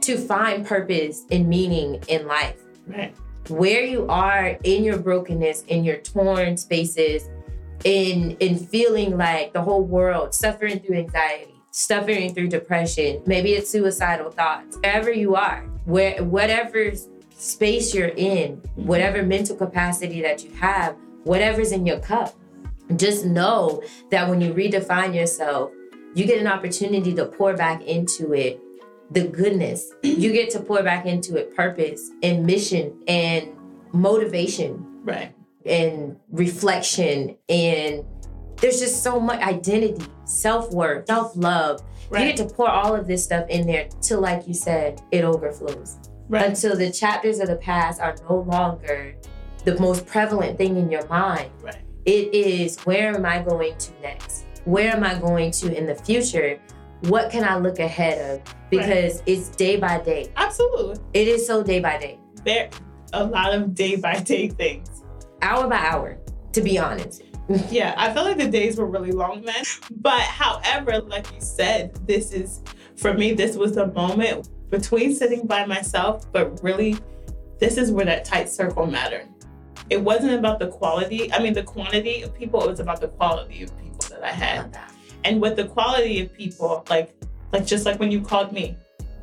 [0.03, 2.61] to find purpose and meaning in life.
[2.87, 3.15] Right.
[3.49, 7.29] Where you are in your brokenness, in your torn spaces,
[7.85, 13.71] in in feeling like the whole world suffering through anxiety, suffering through depression, maybe it's
[13.71, 14.77] suicidal thoughts.
[14.79, 16.93] Wherever you are, where whatever
[17.43, 18.87] space you're in, mm-hmm.
[18.87, 22.35] whatever mental capacity that you have, whatever's in your cup,
[22.97, 25.73] just know that when you redefine yourself,
[26.15, 28.61] you get an opportunity to pour back into it
[29.11, 29.93] the goodness.
[30.03, 33.49] You get to pour back into it purpose and mission and
[33.93, 35.35] motivation Right.
[35.67, 38.05] and reflection and
[38.59, 41.83] there's just so much identity, self-worth, self-love.
[42.13, 45.25] You get to pour all of this stuff in there till like you said, it
[45.25, 45.99] overflows.
[46.29, 46.47] Right.
[46.47, 49.15] Until the chapters of the past are no longer
[49.65, 51.51] the most prevalent thing in your mind.
[51.61, 51.77] Right.
[52.05, 54.47] It is where am I going to next?
[54.65, 56.59] Where am I going to in the future?
[57.03, 58.55] What can I look ahead of?
[58.71, 60.33] Because it's day by day.
[60.37, 60.97] Absolutely.
[61.15, 62.71] It is so day by day, There
[63.13, 65.05] a lot of day by day things.
[65.43, 66.19] hour by hour,
[66.53, 67.23] to be honest.
[67.71, 69.65] Yeah, I felt like the days were really long then.
[69.97, 72.61] But however, like you said, this is
[72.97, 76.97] for me, this was a moment between sitting by myself, but really
[77.61, 79.29] this is where that tight circle mattered.
[79.91, 83.09] It wasn't about the quality, I mean the quantity of people, it was about the
[83.09, 84.77] quality of people that I had.
[85.25, 87.15] And with the quality of people, like
[87.53, 88.75] like just like when you called me,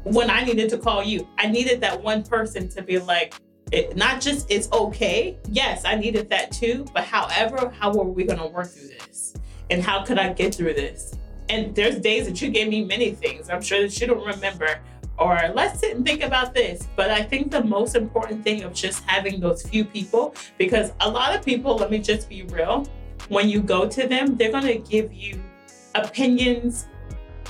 [0.03, 3.33] when I needed to call you, I needed that one person to be like,
[3.71, 5.35] it, not just it's okay.
[5.49, 6.85] Yes, I needed that too.
[6.93, 9.33] But however, how are we gonna work through this?
[9.71, 11.15] And how could I get through this?
[11.49, 13.49] And there's days that you gave me many things.
[13.49, 14.79] I'm sure that you don't remember.
[15.19, 16.87] Or let's sit and think about this.
[16.95, 21.09] But I think the most important thing of just having those few people, because a
[21.09, 22.87] lot of people, let me just be real,
[23.27, 25.41] when you go to them, they're gonna give you
[25.95, 26.87] opinions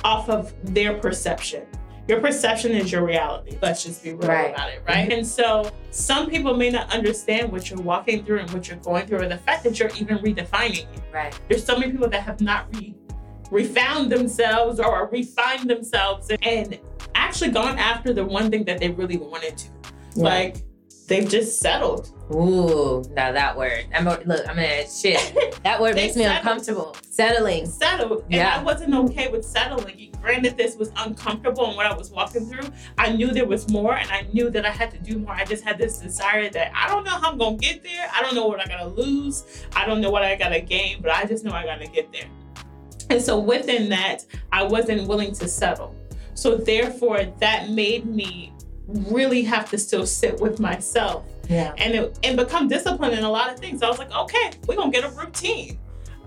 [0.04, 1.64] off of their perception.
[2.08, 3.60] Your perception is your reality.
[3.62, 4.52] Let's just be real Right.
[4.52, 5.04] about it, right?
[5.04, 5.12] Mm-hmm.
[5.20, 9.06] And so some people may not understand what you're walking through and what you're going
[9.06, 11.02] through, or the fact that you're even redefining it.
[11.14, 11.40] Right.
[11.48, 12.96] There's so many people that have not re
[13.52, 16.80] refound themselves or refined themselves and
[17.16, 19.68] actually gone after the one thing that they really wanted to.
[20.16, 20.64] Like
[21.08, 22.12] they've just settled.
[22.32, 23.86] Ooh, now that word.
[23.96, 24.22] I'm look.
[24.28, 25.36] I'm gonna shit.
[25.64, 26.38] That word makes me settled.
[26.46, 26.96] uncomfortable.
[27.10, 27.66] Settling.
[27.66, 28.58] settled and Yeah.
[28.60, 30.16] I wasn't okay with settling.
[30.22, 32.68] Granted, this was uncomfortable and what I was walking through.
[32.98, 35.34] I knew there was more and I knew that I had to do more.
[35.34, 38.08] I just had this desire that I don't know how I'm gonna get there.
[38.16, 39.66] I don't know what I gotta lose.
[39.76, 42.28] I don't know what I gotta gain, but I just know I gotta get there.
[43.10, 45.96] And so within that, I wasn't willing to settle.
[46.36, 48.54] So therefore, that made me
[48.88, 51.74] really have to still sit with myself Yeah.
[51.78, 53.82] and it, and become disciplined in a lot of things.
[53.84, 55.80] I was like, okay, we're gonna get a routine.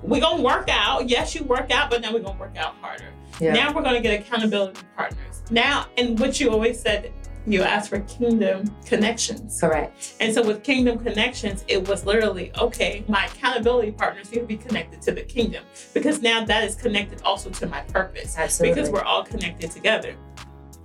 [0.02, 1.08] We're gonna work out.
[1.08, 3.04] Yes, you work out, but now we're gonna work out harder.
[3.40, 3.52] Yeah.
[3.52, 5.42] Now we're gonna get accountability partners.
[5.50, 7.12] Now, and what you always said,
[7.46, 9.60] you asked for kingdom connections.
[9.60, 10.14] Correct.
[10.20, 14.56] And so with kingdom connections, it was literally, okay, my accountability partners need to be
[14.56, 18.74] connected to the kingdom because now that is connected also to my purpose Absolutely.
[18.74, 20.14] because we're all connected together.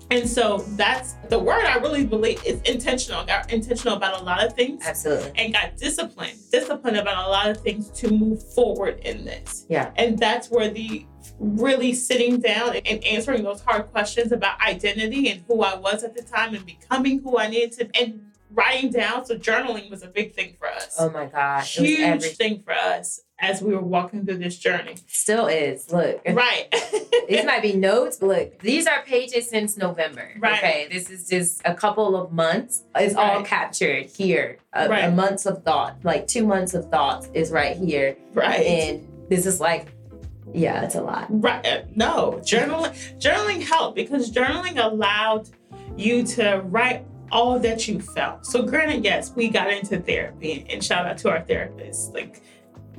[0.09, 3.25] And so that's the word I really believe is intentional.
[3.25, 5.33] Got intentional about a lot of things Absolutely.
[5.35, 9.65] and got disciplined, disciplined about a lot of things to move forward in this.
[9.67, 9.91] Yeah.
[9.97, 11.05] And that's where the
[11.39, 16.15] really sitting down and answering those hard questions about identity and who I was at
[16.15, 18.21] the time and becoming who I needed to and
[18.51, 19.25] writing down.
[19.25, 20.95] So journaling was a big thing for us.
[20.97, 21.77] Oh my gosh.
[21.79, 21.81] It
[22.15, 24.95] was Huge thing for us as we were walking through this journey.
[25.05, 25.91] Still is.
[25.91, 26.21] Look.
[26.27, 26.73] Right.
[27.29, 30.31] These might be notes, but look, these are pages since November.
[30.39, 30.57] Right.
[30.57, 30.87] Okay.
[30.89, 32.83] This is just a couple of months.
[32.95, 34.57] It's all captured here.
[34.73, 35.03] A, Right.
[35.05, 38.15] a months of thought, like two months of thoughts is right here.
[38.33, 38.65] right.
[38.65, 39.91] And this is like,
[40.53, 41.27] yeah, it's a lot.
[41.29, 41.65] Right.
[41.65, 45.49] uh, No, journaling journaling helped because journaling allowed
[45.95, 48.45] you to write all that you felt.
[48.45, 52.13] So granted, yes, we got into therapy and shout out to our therapist.
[52.13, 52.41] Like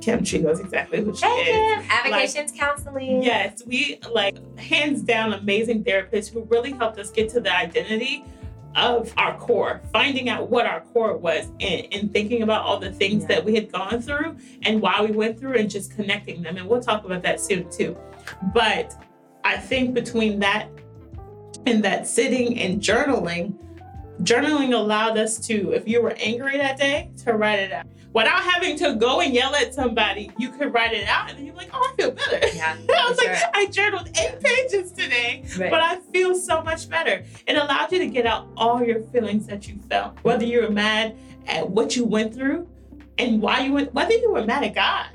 [0.01, 1.85] Kim, she knows exactly who she Thank is.
[1.85, 1.91] you.
[1.91, 3.21] Avocations counseling.
[3.23, 8.23] Yes, we like hands down amazing therapists who really helped us get to the identity
[8.75, 12.91] of our core, finding out what our core was and, and thinking about all the
[12.91, 13.35] things Yeah.
[13.35, 16.57] that we had gone through and why we went through and just connecting them.
[16.57, 17.97] And we'll talk about that soon too.
[18.53, 18.95] But
[19.43, 20.69] I think between that
[21.65, 23.55] and that sitting and journaling,
[24.23, 27.85] journaling allowed us to, if you were angry that day, to write it out.
[28.11, 31.45] Without having to go and yell at somebody, you could write it out and then
[31.45, 32.39] you're like, oh, I feel better.
[32.55, 32.75] Yeah.
[32.89, 33.43] I was for like.
[33.53, 35.69] I journaled eight pages today, Right.
[35.69, 37.23] but I feel so much better.
[37.45, 40.71] It allowed you to get out all your feelings that you felt, whether you were
[40.71, 41.15] mad
[41.47, 42.67] at what you went through
[43.19, 45.05] and why you went, whether you were mad at God.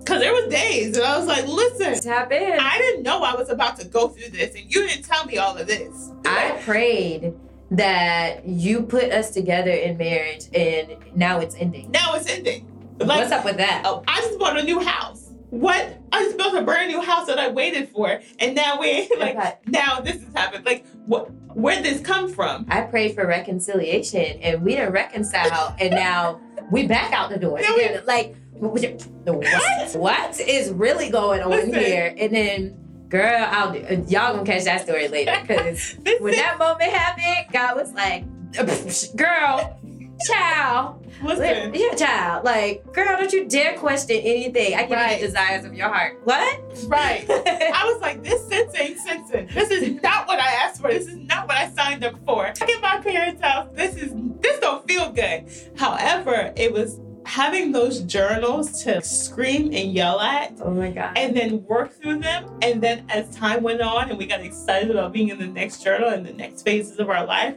[0.00, 2.58] Because there was days that I was like, listen, Tap in.
[2.60, 5.38] I didn't know I was about to go through this, and you didn't tell me
[5.38, 6.10] all of this.
[6.26, 7.32] I prayed
[7.76, 11.90] that you put us together in marriage and now it's ending.
[11.90, 12.70] now it's ending.
[12.98, 13.82] Like, What's up with that?
[13.84, 15.30] Oh, I just bought a new house.
[15.50, 15.98] What?
[16.12, 19.36] I just built a brand new house that I waited for, and now we like
[19.36, 19.54] Okay.
[19.66, 20.64] now this has happened.
[20.64, 21.30] Like, what?
[21.54, 22.66] Where'd this come from?
[22.68, 26.40] I prayed for reconciliation and we didn't reconcile and now
[26.72, 27.58] we back out the door.
[27.76, 29.92] We- like what?
[29.94, 31.74] what is really going on Listen.
[31.74, 32.14] here?
[32.18, 36.90] And then girl, I'll do, y'all gonna catch that story later because when that moment
[36.90, 38.24] happened, God was like,
[39.16, 39.78] girl,
[40.26, 44.74] child, listen, yeah, child, like girl, don't you dare question anything.
[44.74, 45.12] I give Right.
[45.14, 46.20] you the desires of your heart.
[46.24, 46.60] What?
[46.86, 47.24] right.
[47.30, 49.48] I was like, this sense ain't sensing.
[49.48, 50.88] This is not what I asked for.
[50.88, 52.44] This is not what I signed up for.
[52.44, 55.46] Back in my parents' house, this is this don't feel good.
[55.76, 61.16] However, it was having those journals to scream and yell at Oh my God.
[61.16, 62.48] and then work through them.
[62.62, 65.82] And then as time went on and we got excited about being in the next
[65.82, 67.56] journal and the next phases of our life,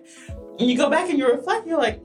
[0.60, 2.02] and you go back and you reflect, you're like,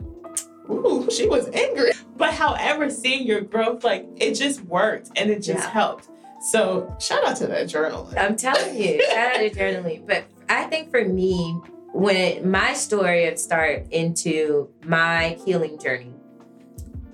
[0.71, 1.93] ooh, she was angry.
[2.17, 5.71] But however, seeing your growth, like it just worked and it just Yeah.
[5.71, 6.09] helped.
[6.51, 8.11] So shout out to that journal.
[8.17, 10.07] I'm telling you, shout out to journaling.
[10.07, 11.61] But I think for me,
[11.95, 16.12] when my story of start into my healing journey,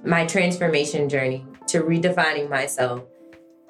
[0.05, 3.03] my transformation journey to redefining myself,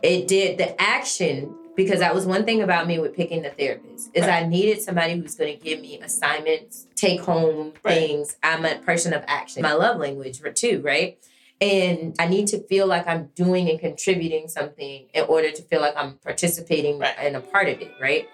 [0.02, 4.10] it did the action because that was one thing about me with picking the therapist
[4.12, 7.94] is I needed somebody who's going to give me assignments, take home Right.
[7.94, 8.36] things.
[8.42, 9.62] I'm a person of action.
[9.62, 11.18] My love language too, right?
[11.60, 15.80] And I need to feel like I'm doing and contributing something in order to feel
[15.80, 17.14] like I'm participating Right.
[17.18, 18.28] and a part of it, right?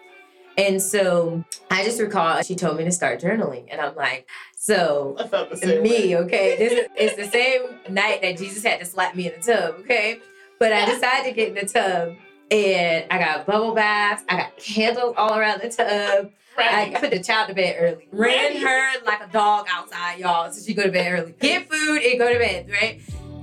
[0.57, 3.67] And so I just recall she told me to start journaling.
[3.71, 5.89] And I'm like, so I felt the same way.
[5.89, 6.57] me, okay?
[6.57, 9.75] This is it's the same night that Jesus had to slap me in the tub,
[9.81, 10.21] okay?
[10.59, 12.17] But I decided to get in the tub
[12.51, 16.31] and I got bubble baths, I got candles all around the tub.
[16.57, 18.09] I put the child to bed early.
[18.13, 21.35] Ran her like a dog outside, y'all, so she go to bed early.
[21.41, 23.01] Get food and go to bed, right?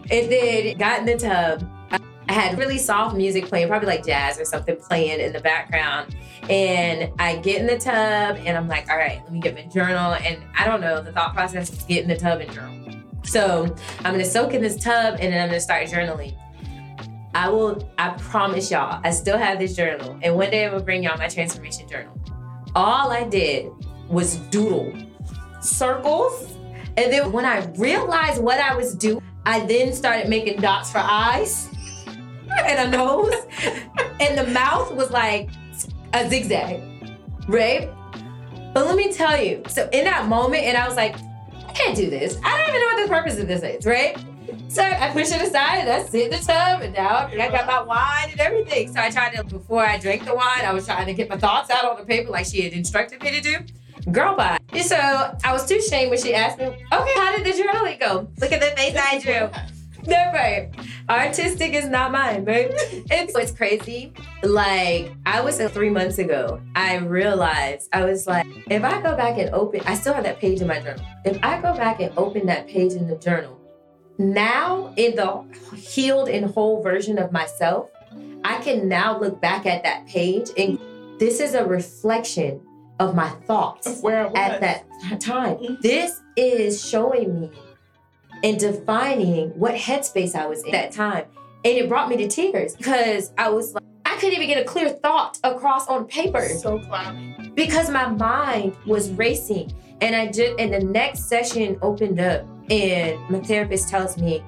[0.09, 1.69] And then got in the tub.
[2.31, 6.15] I had really soft music playing, probably like jazz or something playing in the background.
[6.49, 9.63] And I get in the tub and I'm like, all right, let me get my
[9.63, 10.13] journal.
[10.13, 13.01] And I don't know, the thought process is get in the tub and journal.
[13.25, 13.75] So
[14.05, 16.33] I'm gonna soak in this tub and then I'm gonna start journaling.
[17.35, 20.17] I will, I promise y'all, I still have this journal.
[20.21, 22.17] And one day I will bring y'all my transformation journal.
[22.75, 23.69] All I did
[24.07, 24.93] was doodle
[25.59, 26.49] circles.
[26.95, 30.99] And then when I realized what I was doing, I then started making dots for
[30.99, 31.70] eyes
[32.59, 33.33] and a nose.
[34.19, 35.49] and the mouth was like
[36.13, 36.81] a zigzag,
[37.47, 37.89] right?
[38.73, 41.15] But let me tell you, so in that moment, and I was like,
[41.67, 42.37] I can't do this.
[42.43, 44.17] I don't even know what the purpose of this is, right?
[44.67, 47.67] So I push it aside and I sit in the tub and now I got
[47.67, 48.91] my wine and everything.
[48.91, 51.37] So I tried to, before I drank the wine, I was trying to get my
[51.37, 53.57] thoughts out on the paper like she had instructed me to do.
[54.11, 54.57] Girl, bye.
[54.81, 58.27] So I was too ashamed when she asked me, okay, how did the journaling go?
[58.39, 59.49] Look at the face I drew.
[60.03, 60.69] That's right.
[61.09, 62.71] Artistic is not mine, right?
[62.71, 64.13] It's it's crazy.
[64.43, 69.15] Like I was uh, three months ago, I realized I was like, if I go
[69.15, 71.05] back and open, I still have that page in my journal.
[71.25, 73.59] If I go back and open that page in the journal,
[74.17, 75.43] now in the
[75.75, 77.89] healed and whole version of myself,
[78.43, 80.79] I can now look back at that page and
[81.19, 82.61] this is a reflection
[82.99, 84.85] of my thoughts where at that
[85.19, 85.57] time.
[85.57, 85.81] Mhm.
[85.81, 87.51] This is showing me
[88.43, 91.25] and defining what headspace I was in at that time.
[91.63, 94.65] And it brought me to tears because I was like, I couldn't even get a
[94.67, 97.51] clear thought across on paper So cloudy.
[97.55, 99.71] because my mind was racing.
[100.01, 104.43] And I just, and the next session opened up, and my therapist tells me,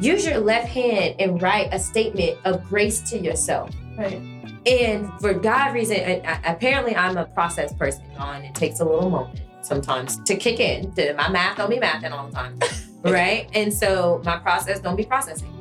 [0.00, 3.70] use your left hand and write a statement of grace to yourself.
[3.96, 4.20] Right.
[4.66, 8.84] And for God reason, and I- apparently I'm a process person, and it takes a
[8.84, 10.92] little moment sometimes to kick in.
[10.94, 12.58] To, my math don't be mathing all the time,
[13.02, 13.48] right?
[13.54, 15.52] And so my process don't be processing.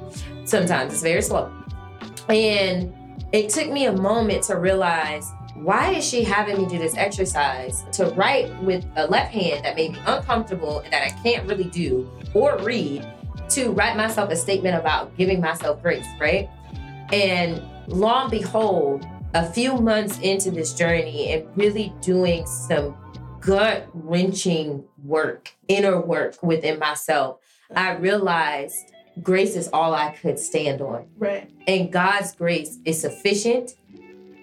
[0.45, 1.51] Sometimes it's very slow.
[2.29, 2.93] And
[3.31, 7.83] it took me a moment to realize why is she having me do this exercise
[7.91, 11.65] to write with a left hand that made me uncomfortable and that I can't really
[11.65, 13.05] do or read
[13.49, 16.49] to write myself a statement about giving myself grace, right?
[17.11, 22.95] And lo and behold, a few months into this journey and really doing some
[23.47, 27.39] gut wrenching work, inner work within myself,
[27.73, 28.91] I realized
[29.23, 31.07] grace is all I could stand on.
[31.17, 31.49] Right.
[31.65, 33.75] And God's grace is sufficient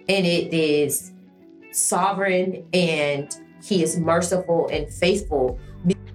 [0.09, 1.13] and it is
[1.71, 5.59] sovereign and He is merciful and faithful.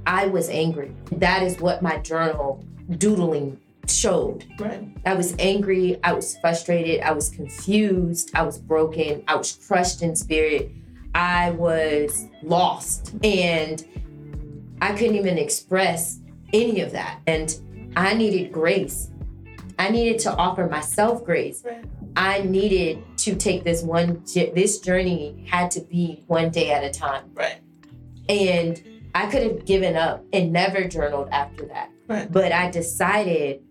[0.08, 0.96] I was angry.
[1.12, 2.66] That is what my journal
[2.98, 4.46] doodling showed.
[4.58, 4.88] Right.
[5.06, 6.00] I was angry.
[6.04, 7.02] I was frustrated.
[7.02, 8.32] I was confused.
[8.34, 9.24] I was broken.
[9.28, 10.72] I was crushed in spirit.
[11.16, 13.14] I was lost.
[13.24, 13.86] And
[14.82, 16.20] I couldn't even express
[16.54, 17.20] any of that.
[17.28, 17.56] And
[17.96, 19.10] I needed grace.
[19.78, 21.64] I needed to offer myself grace.
[21.66, 21.84] Right.
[22.16, 26.90] I needed to take this one, this journey had to be one day at a
[26.90, 27.26] time.
[27.34, 27.60] Right.
[28.28, 28.82] And
[29.16, 31.92] I could have given up and never journaled after that.
[32.08, 32.32] Right.
[32.32, 33.62] But I decided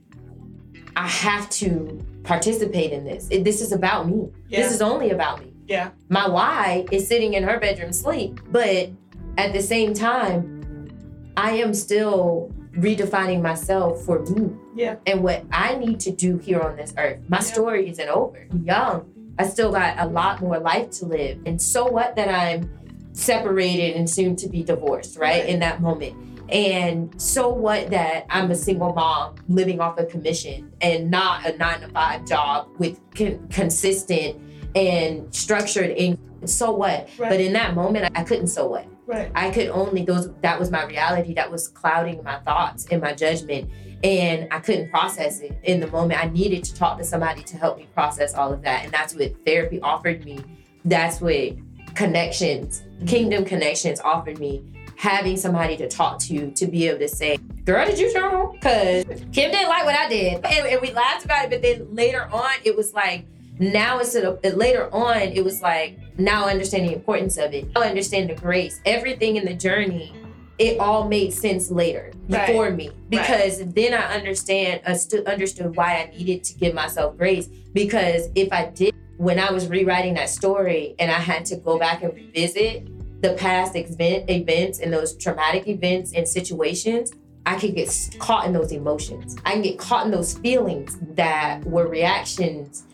[0.97, 3.29] I have to participate in this.
[3.31, 4.31] It- This is about me.
[4.49, 4.63] Yeah.
[4.63, 5.53] This is only about me.
[5.69, 5.91] Yeah.
[6.09, 8.91] My why is sitting in her bedroom sleep, but
[9.37, 10.89] at the same time,
[11.37, 14.97] I am still redefining myself for me Yeah.
[15.07, 17.19] and what I need to do here on this earth.
[17.29, 17.43] My Yeah.
[17.43, 18.39] story isn't over.
[18.51, 19.05] I'm young.
[19.39, 21.39] I still got a lot more life to live.
[21.47, 22.71] And so what that I'm
[23.13, 25.41] separated and soon to be divorced, right?
[25.43, 25.49] Right.
[25.49, 26.15] In that moment.
[26.49, 31.57] And so what that I'm a single mom living off a commission and not a
[31.59, 34.37] nine to five job with con- consistent
[34.75, 37.09] and structured and So what?
[37.19, 37.31] Right.
[37.31, 38.87] But in that moment, I couldn't so what.
[39.07, 39.33] Right.
[39.35, 43.15] I could only those that was my reality that was clouding my thoughts and my
[43.15, 43.71] judgment
[44.05, 46.23] and I couldn't process it in the moment.
[46.23, 49.15] I needed to talk to somebody to help me process all of that and that's
[49.15, 50.41] what therapy offered me.
[50.85, 51.55] That's what
[51.95, 54.63] connections, kingdom connections offered me
[54.99, 58.51] having somebody to talk to to be able to say, girl, did you show?
[58.53, 60.45] Because Kim didn't like what I did.
[60.45, 63.25] And, and, we laughed about it, but then later on, it was like,
[63.59, 67.67] now instead of later on, it was like, now I understand the importance of it.
[67.77, 68.81] I understand the grace.
[68.85, 70.13] Everything in the journey,
[70.59, 72.49] it all made sense later Right.
[72.51, 77.17] for me because then I understand, uh, understood, understood why I needed to give myself
[77.17, 77.49] grace.
[77.73, 81.79] Because if I did, when I was rewriting that story and I had to go
[81.79, 82.89] back and revisit
[83.23, 87.13] the past event, events and those traumatic events and situations,
[87.47, 87.89] I could get
[88.19, 89.37] caught in those emotions.
[89.45, 92.85] I can get caught in those feelings that were reactions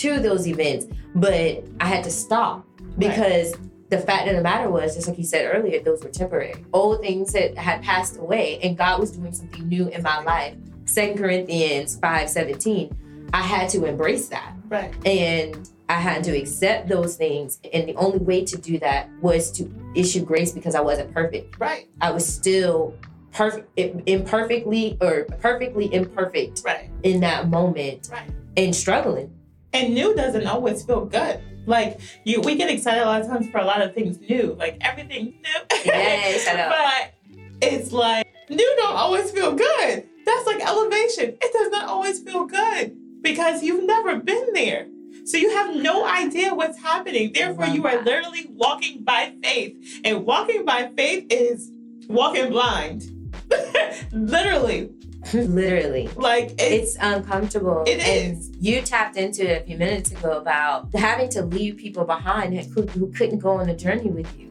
[0.00, 0.86] to those events.
[1.14, 2.66] But I had to stop
[2.98, 3.54] because
[3.90, 6.64] the fact of the matter was, just like you said earlier, those were temporary.
[6.72, 10.56] Old things that had passed away, and God was doing something new in my life.
[10.86, 13.28] Second Corinthians 5 17.
[13.32, 14.54] I had to embrace that.
[14.68, 14.92] Right.
[15.06, 17.58] And I had to accept those things.
[17.72, 21.58] And the only way to do that was to issue grace because I wasn't perfect.
[21.58, 21.88] Right.
[22.00, 22.94] I was still
[23.32, 23.68] perfect,
[24.08, 26.90] imperfectly or perfectly imperfect Right.
[27.02, 28.30] in that moment Right.
[28.56, 29.30] and struggling.
[29.74, 31.42] And new doesn't always feel good.
[31.66, 34.54] Like you, we get excited a lot of times for a lot of things new,
[34.58, 35.92] like everything new.
[35.92, 36.70] Yay, shut up.
[36.70, 37.14] But
[37.60, 40.08] it's like new don't always feel good.
[40.24, 41.36] That's like elevation.
[41.40, 44.86] It does not always feel good because you've never been there.
[45.24, 47.32] So you have no idea what's happening.
[47.32, 50.00] Therefore, you are literally walking by faith.
[50.04, 51.70] And walking by faith is
[52.08, 53.10] walking blind.
[54.12, 54.93] literally.
[55.34, 56.08] Literally.
[56.16, 57.84] Like it's It's uncomfortable.
[57.86, 58.56] It and.
[58.60, 62.82] You tapped into it a few minutes ago about having to leave people behind who,
[62.82, 64.50] who couldn't go on the journey with you.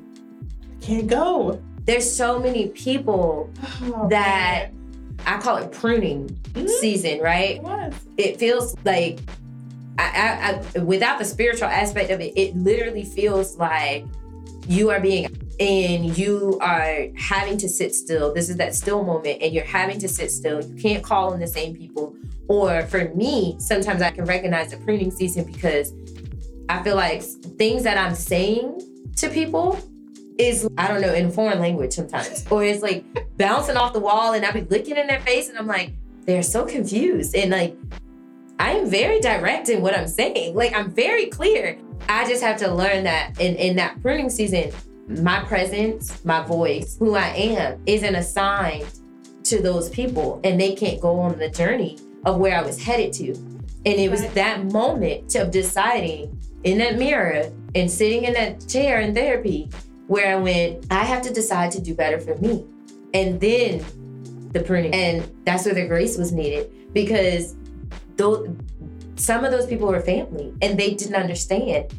[0.82, 1.62] can't go.
[1.86, 3.50] There's so many people
[3.84, 4.70] Oh, That-
[5.26, 6.68] I call it pruning Mhm.
[6.70, 7.62] season, right?
[7.64, 7.94] It.
[8.18, 9.20] It feels like,
[9.98, 10.04] I,
[10.76, 14.06] I, I, without the spiritual aspect of it, it literally feels like
[14.68, 15.26] you are being
[15.60, 18.34] and you are having to sit still.
[18.34, 20.64] This is that still moment, and you're having to sit still.
[20.64, 22.16] You can't call on the same people.
[22.48, 25.94] Or for me, sometimes I can recognize the pruning season because
[26.70, 28.82] I feel like things that I'm saying
[29.18, 29.80] to people
[30.38, 33.06] is I don't know in foreign language sometimes, or it's like
[33.38, 35.94] bouncing off the wall, and I'll be looking in their face, and I'm like,
[36.26, 37.78] they're so confused, and like
[38.60, 40.56] I am very direct in what I'm saying.
[40.56, 41.78] Like I'm very clear.
[42.10, 44.72] I just have to learn that in in that pruning season,
[45.08, 48.88] my presence, my voice, who I am, isn't assigned
[49.44, 53.14] to those people, and they can't go on the journey of where I was headed
[53.14, 53.34] to.
[53.86, 59.02] And it was that moment of deciding in that mirror and sitting in that chair
[59.02, 59.70] in therapy
[60.08, 62.66] where I went, I have to decide to do better for me.
[63.14, 63.84] And then
[64.54, 64.94] the pruning.
[64.94, 67.56] And that's where the grace was needed because
[68.16, 68.56] though
[69.16, 71.94] some of those people were family and they didn't understand.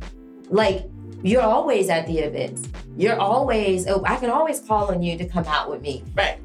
[0.48, 0.86] Like,
[1.24, 2.68] you're always at the events.
[2.96, 6.04] You're always, oh, I can always call on you to come out with me.
[6.14, 6.38] Right.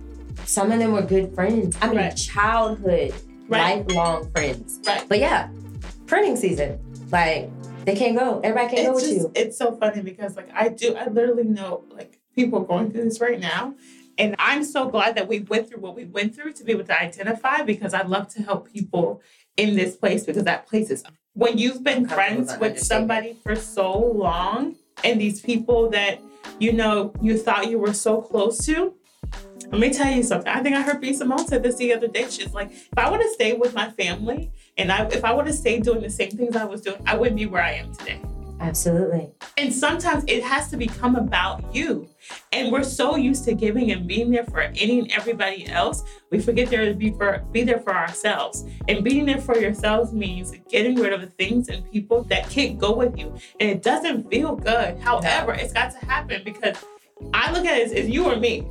[0.45, 1.77] Some of them were good friends.
[1.81, 2.15] I mean, Right.
[2.15, 3.13] childhood,
[3.49, 3.85] Right.
[3.85, 4.79] lifelong friends.
[4.87, 5.03] Right.
[5.07, 5.49] But yeah,
[6.07, 6.79] printing season.
[7.11, 7.49] Like,
[7.85, 8.39] they can't go.
[8.43, 9.31] Everybody can't go it's with just you.
[9.35, 13.19] it's so funny because like I do I literally know like people going through this
[13.19, 13.73] right now.
[14.17, 16.83] And I'm so glad that we went through what we went through to be able
[16.85, 19.21] to identify because I love to help people
[19.57, 21.03] in this place because that place is
[21.39, 24.75] when you've been friends with somebody for so long
[25.05, 26.19] and these people that
[26.59, 28.93] you know you thought you were so close to.
[29.71, 30.51] Let me tell you something.
[30.51, 31.13] I think I heard B.
[31.13, 32.29] Simone said this the other day.
[32.29, 35.47] She's like, if I would have stayed with my family and I if I would
[35.47, 37.95] have stayed doing the same things I was doing, I wouldn't be where I am
[37.95, 38.21] today.
[38.59, 39.31] Absolutely.
[39.57, 42.07] And sometimes it has to become about you.
[42.51, 46.39] And we're so used to giving and being there for any and everybody else, we
[46.39, 48.65] forget there to be for be there for ourselves.
[48.87, 52.77] And being there for yourselves means getting rid of the things and people that can't
[52.77, 53.33] go with you.
[53.59, 54.99] And it doesn't feel good.
[54.99, 56.75] However, it's got to happen because
[57.33, 58.67] I look at it as it's you or me.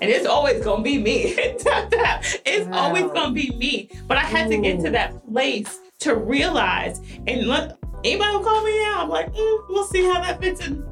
[0.00, 1.22] And it's always gonna be me.
[1.38, 2.72] it's Wow.
[2.78, 3.90] always gonna be me.
[4.06, 8.62] But I had to get to that place to realize and let anybody will call
[8.64, 9.00] me out.
[9.04, 10.84] I'm like, mm, we'll see how that fits in.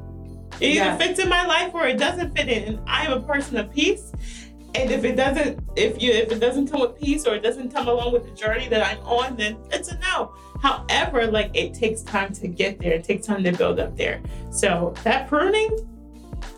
[0.59, 0.97] It either Yeah.
[0.97, 2.63] fits in my life or it doesn't fit in.
[2.63, 4.11] And I am a person of peace.
[4.75, 7.73] And if it doesn't, if you if it doesn't come with peace or it doesn't
[7.73, 10.33] come along with the journey that I'm on, then it's a no.
[10.61, 12.93] However, like it takes time to get there.
[12.93, 14.21] It takes time to build up there.
[14.51, 15.77] So that pruning,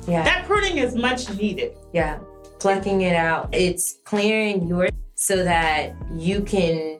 [0.08, 0.24] Yeah.
[0.24, 1.78] that pruning is much needed.
[1.94, 2.20] Yeah.
[2.60, 3.50] plucking it out.
[3.54, 7.00] It's clearing your so that you can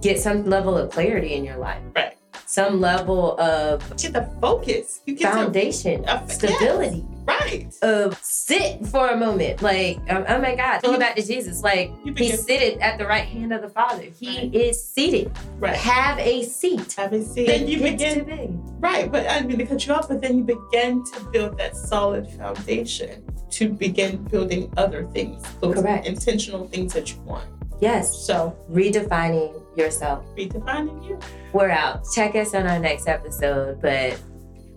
[0.00, 1.80] get some level of clarity in your life.
[1.94, 2.14] Right.
[2.46, 5.00] Some level of Get the focus.
[5.04, 6.36] You get to foundation, yes.
[6.36, 7.04] stability.
[7.26, 7.66] right.
[7.82, 11.62] Of sit for a moment, like um, oh my God, think back to Jesus.
[11.62, 14.04] Like You he seated at the right hand of the Father.
[14.04, 14.54] He Right.
[14.54, 15.32] is seated.
[15.58, 15.74] right.
[15.76, 16.92] Have a seat.
[16.94, 17.46] Have a seat.
[17.48, 21.04] Then you begin right, but I mean to cut you off, but then you begin
[21.04, 26.06] to build that solid foundation to begin building other things, those Correct.
[26.06, 27.44] intentional things that you want.
[27.80, 30.24] Yes, So redefining yourself.
[30.36, 31.18] redefining you.
[31.52, 32.04] We're out.
[32.14, 34.20] Check us on our next episode, but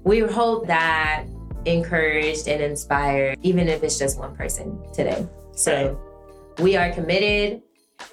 [0.04, 1.26] we hope that
[1.66, 5.28] encouraged and inspired, even if it's just one person today.
[5.54, 6.00] So
[6.60, 7.62] we are committed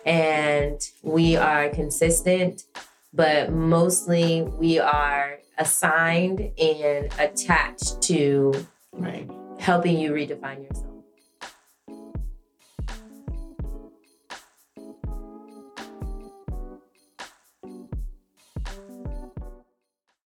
[0.05, 2.65] and we are consistent,
[3.13, 8.53] but mostly we are assigned and attached to
[8.93, 9.31] Right.
[9.59, 10.86] helping you redefine yourself.